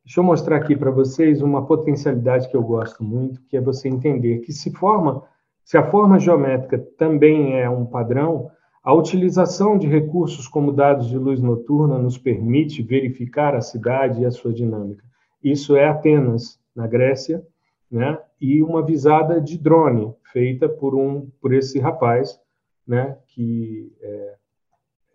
[0.05, 3.89] Deixa eu mostrar aqui para vocês uma potencialidade que eu gosto muito, que é você
[3.89, 5.23] entender que se forma,
[5.63, 8.51] se a forma geométrica também é um padrão,
[8.83, 14.25] a utilização de recursos como dados de luz noturna nos permite verificar a cidade e
[14.25, 15.03] a sua dinâmica.
[15.43, 17.43] Isso é Atenas, na Grécia,
[17.89, 18.19] né?
[18.39, 22.39] E uma visada de drone feita por um por esse rapaz,
[22.87, 23.17] né?
[23.29, 24.35] Que é,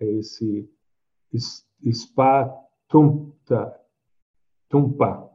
[0.01, 0.68] é esse
[1.93, 3.80] Spatumta
[4.71, 5.29] Tumpa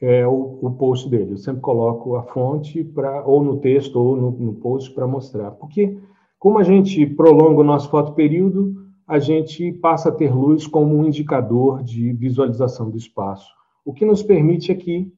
[0.00, 1.32] é o, o post dele.
[1.32, 5.52] Eu sempre coloco a fonte para ou no texto ou no, no post para mostrar.
[5.52, 5.98] Porque
[6.38, 8.74] como a gente prolonga o nosso fotoperíodo,
[9.06, 13.48] a gente passa a ter luz como um indicador de visualização do espaço,
[13.84, 15.12] o que nos permite aqui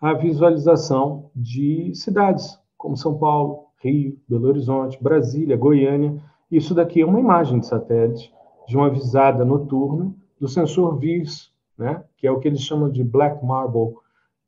[0.00, 6.20] a visualização de cidades como São Paulo, Rio, Belo Horizonte, Brasília, Goiânia.
[6.50, 8.32] Isso daqui é uma imagem de satélite
[8.66, 11.51] de uma visada noturna do sensor VIS
[11.82, 12.04] né?
[12.16, 13.94] que é o que eles chamam de Black Marble.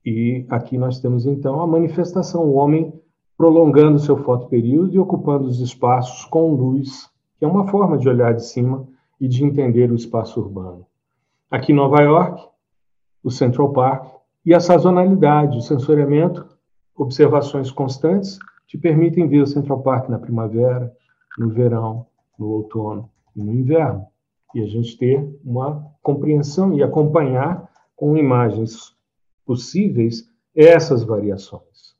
[0.05, 2.93] E aqui nós temos então a manifestação, o homem
[3.37, 8.33] prolongando seu fotoperíodo e ocupando os espaços com luz, que é uma forma de olhar
[8.33, 8.87] de cima
[9.21, 10.87] e de entender o espaço urbano.
[11.51, 12.43] Aqui em Nova York,
[13.23, 14.15] o Central Park
[14.47, 16.47] e a sazonalidade, o sensoriamento,
[16.97, 20.93] observações constantes te permitem ver o Central Park na primavera,
[21.39, 22.07] no verão,
[22.39, 24.07] no outono e no inverno
[24.55, 28.95] e a gente ter uma compreensão e acompanhar com imagens
[29.45, 31.95] possíveis essas variações.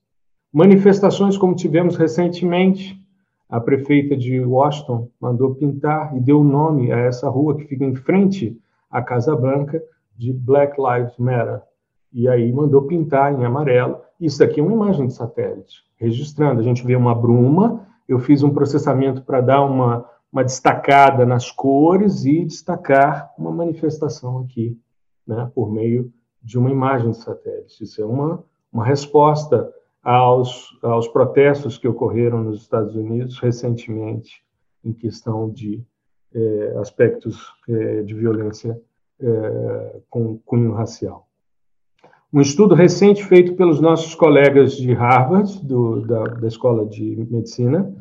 [0.53, 2.97] Manifestações como tivemos recentemente,
[3.49, 7.95] a prefeita de Washington mandou pintar e deu nome a essa rua que fica em
[7.95, 8.59] frente
[8.91, 9.83] à Casa Branca
[10.17, 11.61] de Black Lives Matter.
[12.13, 13.99] E aí mandou pintar em amarelo.
[14.21, 16.61] Isso aqui é uma imagem de satélite, registrando.
[16.61, 21.53] A gente vê uma bruma, eu fiz um processamento para dar uma uma destacada nas
[21.53, 24.77] cores e destacar uma manifestação aqui,
[25.25, 26.13] né, por meio
[26.43, 27.85] de uma imagem de satélite.
[27.85, 29.73] Isso é uma, uma resposta
[30.03, 34.43] aos, aos protestos que ocorreram nos Estados Unidos recentemente
[34.85, 35.81] em questão de
[36.35, 38.77] é, aspectos é, de violência
[39.21, 41.29] é, com cunho racial.
[42.33, 47.95] Um estudo recente feito pelos nossos colegas de Harvard, do, da, da Escola de Medicina,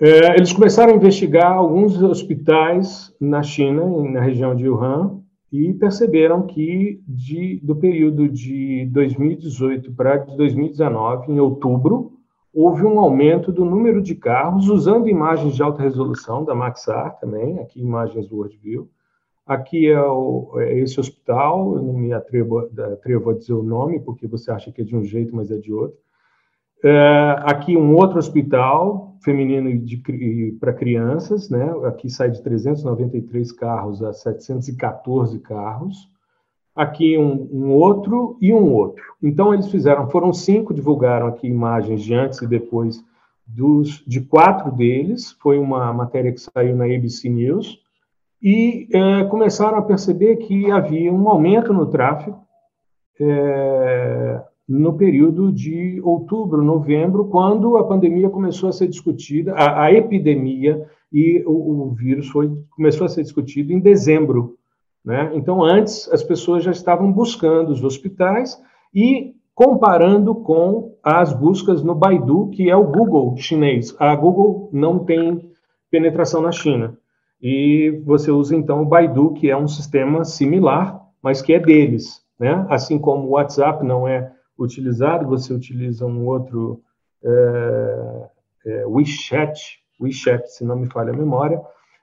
[0.00, 5.20] é, eles começaram a investigar alguns hospitais na China, na região de Wuhan,
[5.52, 12.12] e perceberam que de, do período de 2018 para 2019, em outubro,
[12.52, 17.58] houve um aumento do número de carros usando imagens de alta resolução da Maxar também,
[17.58, 18.88] aqui imagens WorldView.
[19.46, 24.00] Aqui é, o, é, esse hospital, eu não me atrevo, atrevo a dizer o nome,
[24.00, 25.98] porque você acha que é de um jeito, mas é de outro.
[26.82, 29.70] É, aqui um outro hospital feminino
[30.58, 31.70] para crianças, né?
[31.84, 36.08] Aqui sai de 393 carros a 714 carros.
[36.74, 39.02] Aqui um, um, outro e um outro.
[39.22, 43.04] Então eles fizeram, foram cinco, divulgaram aqui imagens de antes e depois
[43.46, 47.80] dos, de quatro deles, foi uma matéria que saiu na ABC News,
[48.42, 52.40] e é, começaram a perceber que havia um aumento no tráfego
[53.20, 59.92] é, no período de outubro, novembro, quando a pandemia começou a ser discutida, a, a
[59.92, 64.56] epidemia e o, o, vírus foi, começou a ser discutido em dezembro.
[65.04, 65.32] Né?
[65.34, 68.62] Então, antes, as pessoas já estavam buscando os hospitais
[68.94, 73.92] e comparando com as buscas no Baidu, que é o Google chinês.
[73.98, 75.50] A Google não tem
[75.90, 76.96] penetração na China.
[77.42, 82.22] E você usa, então, o Baidu, que é um sistema similar, mas que é deles.
[82.38, 82.64] Né?
[82.68, 84.30] Assim como o WhatsApp não é
[84.64, 86.80] utilizado, você utiliza um outro
[87.22, 88.28] é,
[88.66, 91.60] é, WeChat, WeChat, se não me falha a memória,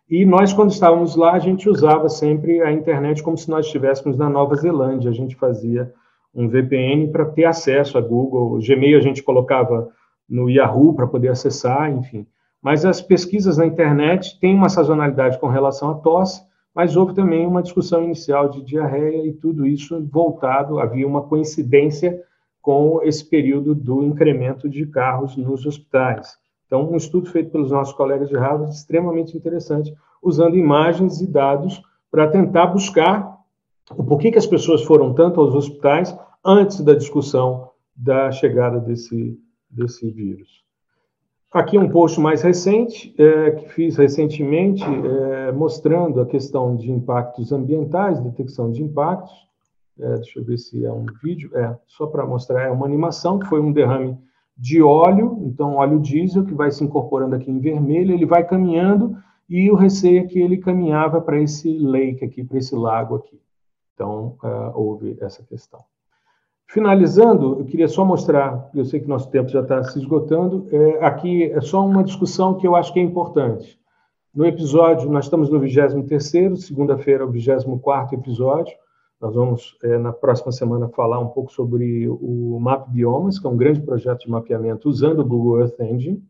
[0.09, 4.17] e nós, quando estávamos lá, a gente usava sempre a internet como se nós estivéssemos
[4.17, 5.11] na Nova Zelândia.
[5.11, 5.93] A gente fazia
[6.33, 8.53] um VPN para ter acesso a Google.
[8.53, 9.89] O Gmail a gente colocava
[10.29, 12.25] no Yahoo para poder acessar, enfim.
[12.61, 16.41] Mas as pesquisas na internet têm uma sazonalidade com relação à tosse,
[16.73, 22.21] mas houve também uma discussão inicial de diarreia e tudo isso voltado, havia uma coincidência
[22.67, 26.37] com esse período do incremento de carros nos hospitais.
[26.65, 31.81] Então, um estudo feito pelos nossos colegas de Harvard, extremamente interessante, usando imagens e dados
[32.11, 33.37] para tentar buscar
[33.95, 36.13] o porquê que as pessoas foram tanto aos hospitais
[36.43, 39.39] antes da discussão da chegada desse,
[39.69, 40.61] desse vírus.
[41.53, 47.53] Aqui um post mais recente, é, que fiz recentemente, é, mostrando a questão de impactos
[47.53, 49.46] ambientais, detecção de impactos.
[49.99, 51.49] É, deixa eu ver se é um vídeo.
[51.55, 54.17] É, só para mostrar, é uma animação, que foi um derrame
[54.57, 59.15] de óleo, então óleo diesel, que vai se incorporando aqui em vermelho, ele vai caminhando,
[59.47, 63.39] e o receio é que ele caminhava para esse lake aqui, para esse lago aqui.
[63.93, 65.79] Então, uh, houve essa questão.
[66.67, 71.05] Finalizando, eu queria só mostrar, eu sei que nosso tempo já está se esgotando, é,
[71.05, 73.79] aqui é só uma discussão que eu acho que é importante.
[74.35, 78.75] No episódio, nós estamos no 23º, segunda-feira o 24º episódio,
[79.19, 83.49] nós vamos, é, na próxima semana, falar um pouco sobre o Map Biomas, que é
[83.49, 86.23] um grande projeto de mapeamento usando o Google Earth Engine.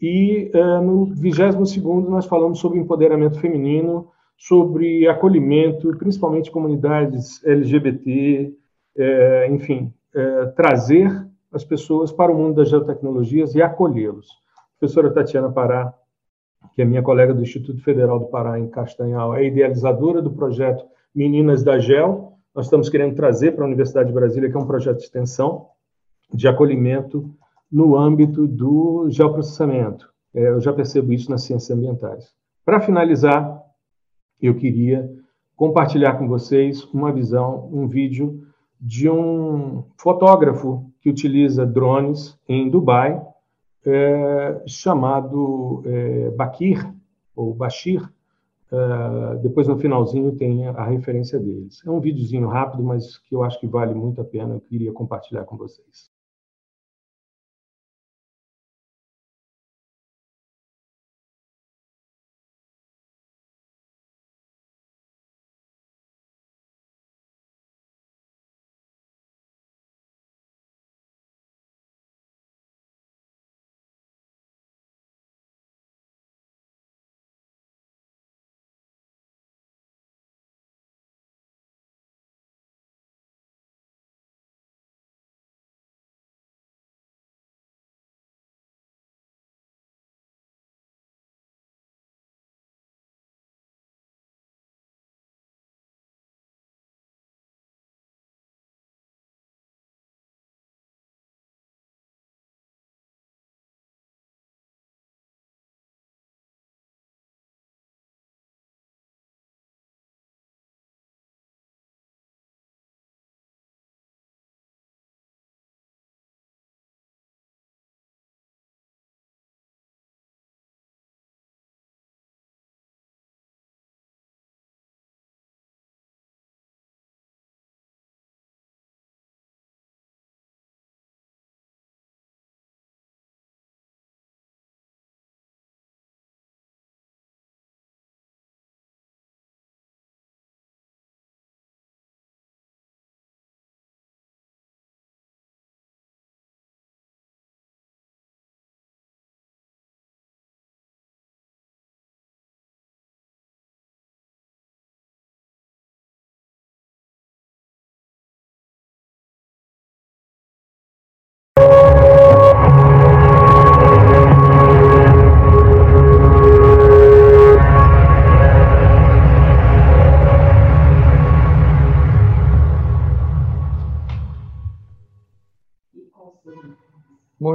[0.00, 8.52] E é, no 22º nós falamos sobre empoderamento feminino, sobre acolhimento, principalmente comunidades LGBT,
[8.98, 14.28] é, enfim, é, trazer as pessoas para o mundo das geotecnologias e acolhê-los.
[14.56, 15.94] A professora Tatiana Pará,
[16.74, 20.84] que é minha colega do Instituto Federal do Pará, em Castanhal, é idealizadora do projeto
[21.14, 22.32] Meninas da GEL.
[22.54, 25.68] Nós estamos querendo trazer para a Universidade de Brasília, que é um projeto de extensão
[26.32, 27.30] de acolhimento
[27.70, 30.10] no âmbito do geoprocessamento.
[30.34, 32.32] É, eu já percebo isso nas ciências ambientais.
[32.64, 33.60] Para finalizar,
[34.40, 35.10] eu queria
[35.56, 38.42] compartilhar com vocês uma visão, um vídeo
[38.80, 43.20] de um fotógrafo que utiliza drones em Dubai,
[43.84, 46.92] é, chamado é, Bakir,
[47.34, 48.02] ou Bashir,
[48.72, 51.82] Uh, depois, no finalzinho, tem a referência deles.
[51.84, 54.54] É um videozinho rápido, mas que eu acho que vale muito a pena.
[54.54, 56.11] Eu queria compartilhar com vocês.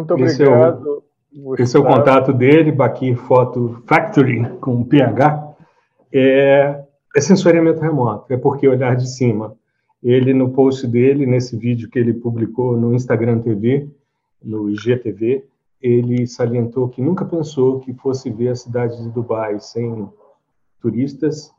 [0.07, 0.31] Muito obrigado.
[0.31, 5.55] Esse é o, esse é o contato dele, Bakir Photo Factory, com PH.
[6.13, 6.83] É,
[7.15, 9.55] é sensoriamento remoto, é porque olhar de cima.
[10.03, 13.89] Ele, no post dele, nesse vídeo que ele publicou no Instagram TV,
[14.43, 15.43] no IGTV,
[15.81, 20.07] ele salientou que nunca pensou que fosse ver a cidade de Dubai sem
[20.79, 21.51] turistas,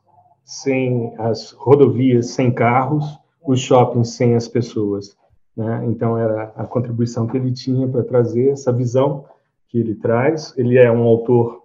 [0.44, 3.04] sem as rodovias, sem carros,
[3.46, 5.16] os shoppings sem as pessoas.
[5.58, 5.84] Né?
[5.88, 9.24] Então, era a contribuição que ele tinha para trazer essa visão
[9.66, 10.56] que ele traz.
[10.56, 11.64] Ele é um autor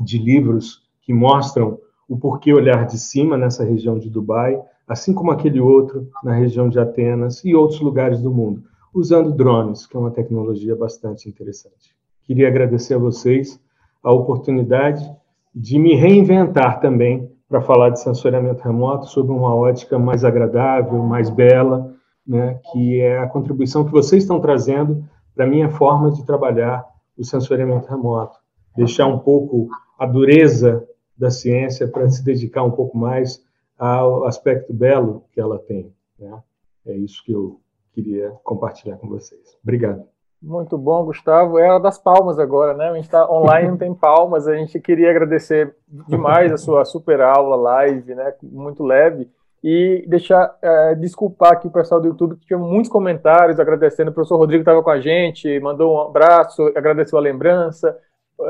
[0.00, 1.76] de livros que mostram
[2.08, 6.68] o porquê olhar de cima nessa região de Dubai, assim como aquele outro na região
[6.68, 8.62] de Atenas e outros lugares do mundo,
[8.94, 11.96] usando drones, que é uma tecnologia bastante interessante.
[12.22, 13.60] Queria agradecer a vocês
[14.04, 15.04] a oportunidade
[15.52, 21.28] de me reinventar também para falar de sensoriamento remoto sob uma ótica mais agradável, mais
[21.28, 21.95] bela,
[22.26, 25.04] né, que é a contribuição que vocês estão trazendo
[25.34, 26.84] para a minha forma de trabalhar
[27.16, 28.38] o sensoriamento remoto.
[28.76, 29.68] Deixar um pouco
[29.98, 33.42] a dureza da ciência para se dedicar um pouco mais
[33.78, 35.92] ao aspecto belo que ela tem.
[36.18, 36.42] Né?
[36.86, 37.60] É isso que eu
[37.92, 39.56] queria compartilhar com vocês.
[39.62, 40.04] Obrigado.
[40.42, 41.58] Muito bom, Gustavo.
[41.58, 42.90] É hora das palmas agora, né?
[42.90, 44.46] A gente está online, não tem palmas.
[44.46, 45.74] A gente queria agradecer
[46.06, 48.34] demais a sua super aula, live, né?
[48.42, 49.30] Muito leve.
[49.68, 54.12] E deixar, é, desculpar aqui o pessoal do YouTube, que tinha muitos comentários agradecendo.
[54.12, 57.98] O professor Rodrigo estava com a gente, mandou um abraço, agradeceu a lembrança.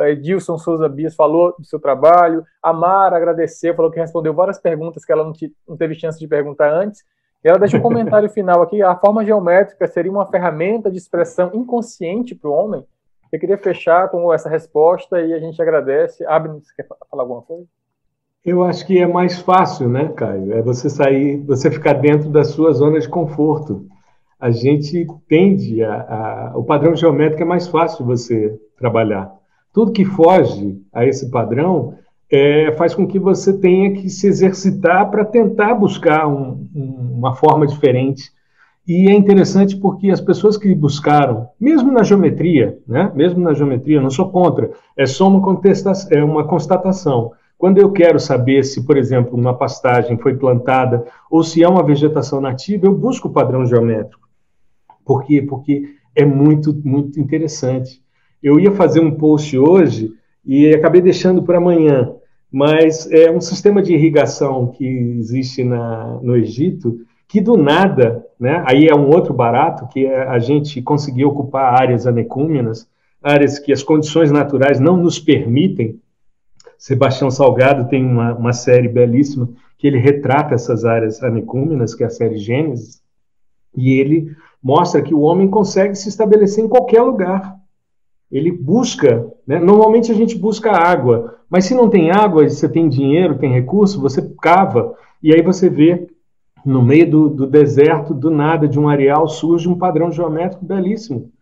[0.08, 2.44] Edilson Souza Bias falou do seu trabalho.
[2.62, 5.32] A Mara agradeceu, falou que respondeu várias perguntas que ela não,
[5.66, 7.02] não teve chance de perguntar antes.
[7.42, 8.82] E ela deixa um comentário final aqui.
[8.82, 12.84] A forma geométrica seria uma ferramenta de expressão inconsciente para o homem?
[13.32, 16.26] Eu queria fechar com essa resposta e a gente agradece.
[16.26, 17.66] Abre, você quer falar alguma coisa?
[18.46, 20.52] Eu acho que é mais fácil, né, Caio?
[20.52, 23.86] É você sair, você ficar dentro da sua zona de conforto.
[24.38, 29.32] A gente tende a, a o padrão geométrico é mais fácil você trabalhar.
[29.72, 31.94] Tudo que foge a esse padrão
[32.30, 37.34] é, faz com que você tenha que se exercitar para tentar buscar um, um, uma
[37.34, 38.30] forma diferente.
[38.86, 44.00] E é interessante porque as pessoas que buscaram, mesmo na geometria, né, mesmo na geometria,
[44.00, 45.60] não sou contra, é só uma,
[46.12, 47.32] é uma constatação.
[47.58, 51.82] Quando eu quero saber se, por exemplo, uma pastagem foi plantada ou se é uma
[51.82, 54.28] vegetação nativa, eu busco o padrão geométrico.
[55.04, 55.40] Por quê?
[55.40, 58.02] Porque é muito, muito interessante.
[58.42, 60.12] Eu ia fazer um post hoje
[60.44, 62.12] e acabei deixando para amanhã,
[62.52, 68.62] mas é um sistema de irrigação que existe na, no Egito que do nada, né,
[68.66, 72.88] aí é um outro barato, que é a gente conseguir ocupar áreas anecúmenas,
[73.22, 75.98] áreas que as condições naturais não nos permitem.
[76.86, 82.06] Sebastião Salgado tem uma, uma série belíssima que ele retrata essas áreas anecúmenas, que é
[82.06, 83.02] a série Gênesis,
[83.76, 84.30] e ele
[84.62, 87.56] mostra que o homem consegue se estabelecer em qualquer lugar
[88.30, 89.58] ele busca, né?
[89.58, 94.00] normalmente a gente busca água, mas se não tem água, você tem dinheiro, tem recurso,
[94.00, 96.06] você cava, e aí você vê
[96.64, 101.32] no meio do, do deserto, do nada, de um areal, surge um padrão geométrico belíssimo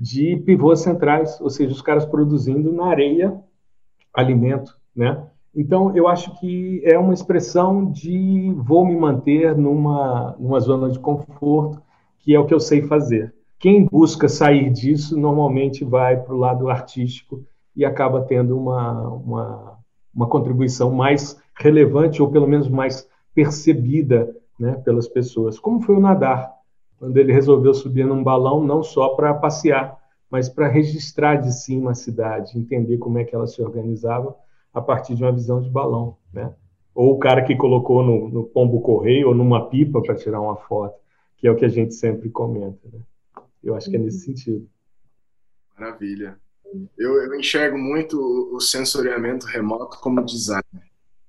[0.00, 3.38] de pivôs centrais, ou seja, os caras produzindo na areia
[4.14, 5.26] alimento, né?
[5.54, 10.98] Então, eu acho que é uma expressão de vou me manter numa, numa zona de
[10.98, 11.82] conforto,
[12.20, 13.34] que é o que eu sei fazer.
[13.58, 17.44] Quem busca sair disso normalmente vai para o lado artístico
[17.76, 19.78] e acaba tendo uma, uma,
[20.14, 25.58] uma, contribuição mais relevante ou pelo menos mais percebida né, pelas pessoas.
[25.58, 26.52] Como foi o nadar,
[26.98, 29.98] quando ele resolveu subir num balão não só para passear,
[30.30, 34.36] mas para registrar de cima a cidade, entender como é que ela se organizava
[34.72, 36.54] a partir de uma visão de balão, né?
[36.94, 40.56] Ou o cara que colocou no, no pombo correio ou numa pipa para tirar uma
[40.56, 40.96] foto,
[41.36, 43.00] que é o que a gente sempre comenta, né?
[43.62, 44.36] Eu acho que é nesse uhum.
[44.36, 44.68] sentido.
[45.78, 46.38] Maravilha.
[46.96, 48.16] Eu, eu, enxergo muito
[48.54, 50.62] o sensoriamento remoto como design.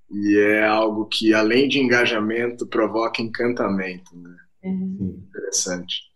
[0.10, 4.16] E é algo que, além de engajamento, provoca encantamento.
[4.16, 4.38] Né?
[4.64, 5.24] Uhum.
[5.30, 6.11] Interessante.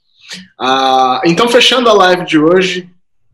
[0.60, 2.90] Ah, então, fechando a live de hoje,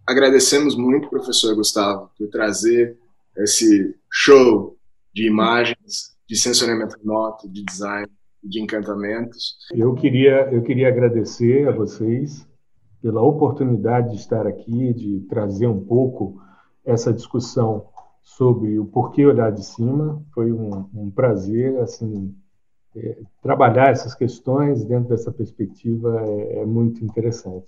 [0.05, 2.97] agradecemos muito, professor Gustavo, por trazer
[3.38, 4.76] esse show
[5.13, 8.07] de imagens, de sensoriamento remoto, de design,
[8.43, 9.55] de encantamentos.
[9.73, 12.47] Eu queria, eu queria agradecer a vocês
[13.01, 16.41] pela oportunidade de estar aqui, de trazer um pouco
[16.85, 17.88] essa discussão
[18.23, 20.23] sobre o porquê olhar de cima.
[20.34, 22.35] Foi um, um prazer, assim,
[23.41, 27.59] trabalhar essas questões dentro dessa perspectiva é, é muito interessante.